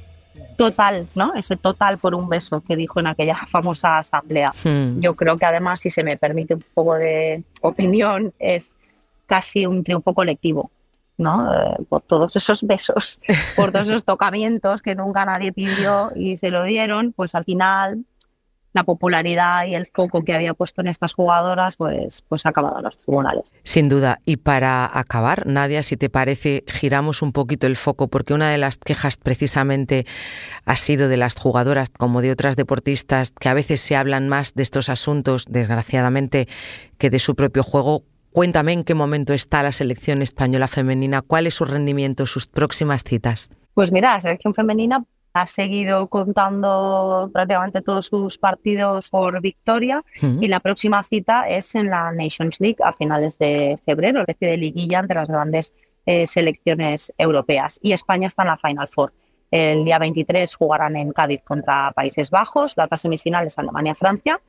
total, 0.58 1.06
¿no? 1.14 1.36
Ese 1.36 1.58
total 1.58 2.00
por 2.00 2.16
un 2.16 2.28
beso 2.28 2.62
que 2.62 2.76
dijo 2.76 3.00
en 3.00 3.06
aquella 3.06 3.36
famosa 3.48 4.00
asamblea. 4.00 4.52
Hmm. 4.64 5.00
Yo 5.00 5.16
creo 5.16 5.38
que 5.38 5.46
además, 5.46 5.82
si 5.82 5.92
se 5.92 6.04
me 6.04 6.18
permite 6.18 6.56
un 6.56 6.66
poco 6.74 6.96
de 6.96 7.44
opinión, 7.62 8.34
es 8.40 8.76
casi 9.28 9.68
un 9.68 9.84
triunfo 9.84 10.16
colectivo, 10.16 10.72
¿no? 11.20 11.54
Eh, 11.54 11.76
por 11.88 12.02
todos 12.02 12.36
esos 12.36 12.64
besos, 12.64 13.22
por 13.56 13.72
todos 13.72 13.90
esos 13.90 14.04
tocamientos 14.14 14.82
que 14.82 14.96
nunca 14.96 15.24
nadie 15.24 15.54
pidió 15.54 16.12
y 16.16 16.38
se 16.38 16.50
lo 16.50 16.64
dieron, 16.64 17.14
pues 17.14 17.36
al 17.36 17.44
final 17.44 18.06
la 18.74 18.84
popularidad 18.84 19.66
y 19.66 19.76
el 19.76 19.88
foco 19.88 20.24
que 20.24 20.34
había 20.34 20.54
puesto 20.54 20.82
en 20.82 20.88
estas 20.88 21.14
jugadoras, 21.14 21.78
pues, 21.78 22.24
pues 22.28 22.46
ha 22.46 22.50
acabado 22.50 22.78
en 22.78 22.84
los 22.84 22.98
tribunales. 22.98 23.52
Sin 23.64 23.90
duda. 23.90 24.20
Y 24.26 24.38
para 24.38 24.90
acabar, 24.98 25.48
Nadia, 25.48 25.84
si 25.84 25.98
te 25.98 26.10
parece, 26.10 26.64
giramos 26.68 27.22
un 27.22 27.32
poquito 27.32 27.68
el 27.68 27.76
foco, 27.76 28.08
porque 28.08 28.34
una 28.34 28.50
de 28.50 28.58
las 28.58 28.78
quejas 28.78 29.18
precisamente 29.18 30.06
ha 30.66 30.76
sido 30.76 31.08
de 31.08 31.18
las 31.18 31.36
jugadoras, 31.36 31.90
como 31.90 32.22
de 32.22 32.32
otras 32.32 32.56
deportistas, 32.56 33.32
que 33.32 33.50
a 33.50 33.54
veces 33.54 33.82
se 33.82 33.96
hablan 33.96 34.30
más 34.30 34.54
de 34.54 34.64
estos 34.64 34.90
asuntos, 34.90 35.46
desgraciadamente, 35.50 36.48
que 36.98 37.10
de 37.10 37.20
su 37.20 37.36
propio 37.36 37.64
juego. 37.64 38.04
Cuéntame 38.32 38.74
en 38.74 38.84
qué 38.84 38.94
momento 38.94 39.34
está 39.34 39.64
la 39.64 39.72
selección 39.72 40.22
española 40.22 40.68
femenina, 40.68 41.24
cuál 41.24 41.48
es 41.48 41.56
su 41.56 41.66
rendimiento, 41.66 42.28
sus 42.28 42.46
próximas 42.46 43.04
citas. 43.04 43.50
Pues 43.74 43.92
mira, 43.92 44.14
la 44.14 44.20
selección 44.20 44.54
femenina 44.54 45.04
ha 45.34 45.48
seguido 45.48 46.08
contando 46.08 47.30
prácticamente 47.34 47.82
todos 47.82 48.08
sus 48.08 48.38
partidos 48.38 49.10
por 49.10 49.42
victoria 49.42 50.04
y 50.22 50.48
la 50.48 50.60
próxima 50.60 51.04
cita 51.04 51.48
es 51.48 51.76
en 51.76 51.90
la 51.90 52.12
Nations 52.12 52.60
League 52.60 52.78
a 52.84 52.94
finales 52.94 53.38
de 53.38 53.80
febrero, 53.86 54.22
es 54.22 54.28
decir, 54.28 54.50
de 54.50 54.58
liguilla 54.58 55.00
entre 55.00 55.20
las 55.20 55.28
grandes 55.28 55.74
eh, 56.06 56.26
selecciones 56.26 57.14
europeas. 57.18 57.80
Y 57.82 57.94
España 57.94 58.28
está 58.28 58.44
en 58.44 58.50
la 58.50 58.58
Final 58.58 58.88
Four. 58.88 59.14
El 59.52 59.86
día 59.86 59.98
23 60.00 60.56
jugarán 60.56 60.96
en 60.96 61.12
Cádiz 61.12 61.42
contra 61.44 61.92
Países 61.92 62.30
Bajos, 62.30 62.76
la 62.78 62.86
otra 62.86 62.98
semifinal 62.98 63.48
es 63.48 63.58
Alemania-Francia 63.58 64.40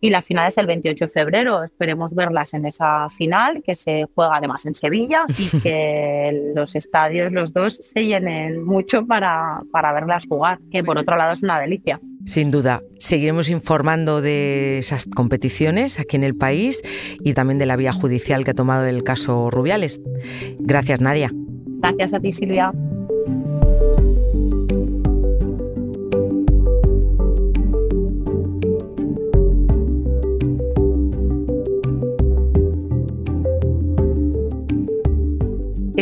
y 0.00 0.10
la 0.10 0.22
final 0.22 0.48
es 0.48 0.58
el 0.58 0.66
28 0.66 1.04
de 1.04 1.08
febrero. 1.10 1.64
Esperemos 1.64 2.14
verlas 2.14 2.54
en 2.54 2.66
esa 2.66 3.08
final, 3.10 3.62
que 3.62 3.74
se 3.74 4.06
juega 4.14 4.36
además 4.36 4.64
en 4.66 4.74
Sevilla 4.74 5.24
y 5.38 5.48
que 5.62 6.52
los 6.54 6.74
estadios, 6.74 7.32
los 7.32 7.52
dos, 7.52 7.76
se 7.76 8.06
llenen 8.06 8.64
mucho 8.64 9.06
para, 9.06 9.62
para 9.70 9.92
verlas 9.92 10.26
jugar, 10.28 10.58
que 10.70 10.82
por 10.82 10.94
pues 10.94 11.02
otro 11.02 11.16
lado 11.16 11.32
es 11.32 11.42
una 11.42 11.60
delicia. 11.60 12.00
Sin 12.26 12.50
duda, 12.50 12.82
seguiremos 12.98 13.48
informando 13.48 14.20
de 14.20 14.78
esas 14.78 15.06
competiciones 15.06 15.98
aquí 15.98 16.16
en 16.16 16.24
el 16.24 16.36
país 16.36 16.82
y 17.24 17.32
también 17.32 17.58
de 17.58 17.66
la 17.66 17.76
vía 17.76 17.92
judicial 17.92 18.44
que 18.44 18.50
ha 18.50 18.54
tomado 18.54 18.86
el 18.86 19.04
caso 19.04 19.50
Rubiales. 19.50 20.00
Gracias, 20.58 21.00
Nadia. 21.00 21.30
Gracias 21.80 22.12
a 22.12 22.20
ti, 22.20 22.32
Silvia. 22.32 22.72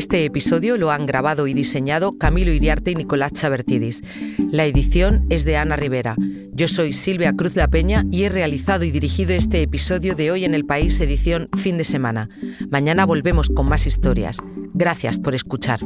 Este 0.08 0.24
episodio 0.24 0.78
lo 0.78 0.90
han 0.90 1.04
grabado 1.04 1.46
y 1.48 1.52
diseñado 1.52 2.16
Camilo 2.16 2.50
Iriarte 2.50 2.92
y 2.92 2.94
Nicolás 2.94 3.34
Chabertidis. 3.34 4.02
La 4.50 4.64
edición 4.64 5.26
es 5.28 5.44
de 5.44 5.58
Ana 5.58 5.76
Rivera. 5.76 6.16
Yo 6.50 6.66
soy 6.66 6.94
Silvia 6.94 7.34
Cruz 7.34 7.56
La 7.56 7.68
Peña 7.68 8.06
y 8.10 8.22
he 8.22 8.30
realizado 8.30 8.84
y 8.84 8.90
dirigido 8.90 9.34
este 9.34 9.60
episodio 9.60 10.14
de 10.14 10.30
Hoy 10.30 10.46
en 10.46 10.54
el 10.54 10.64
País 10.64 10.98
edición 11.00 11.50
fin 11.58 11.76
de 11.76 11.84
semana. 11.84 12.30
Mañana 12.70 13.04
volvemos 13.04 13.50
con 13.50 13.68
más 13.68 13.86
historias. 13.86 14.38
Gracias 14.72 15.18
por 15.18 15.34
escuchar. 15.34 15.80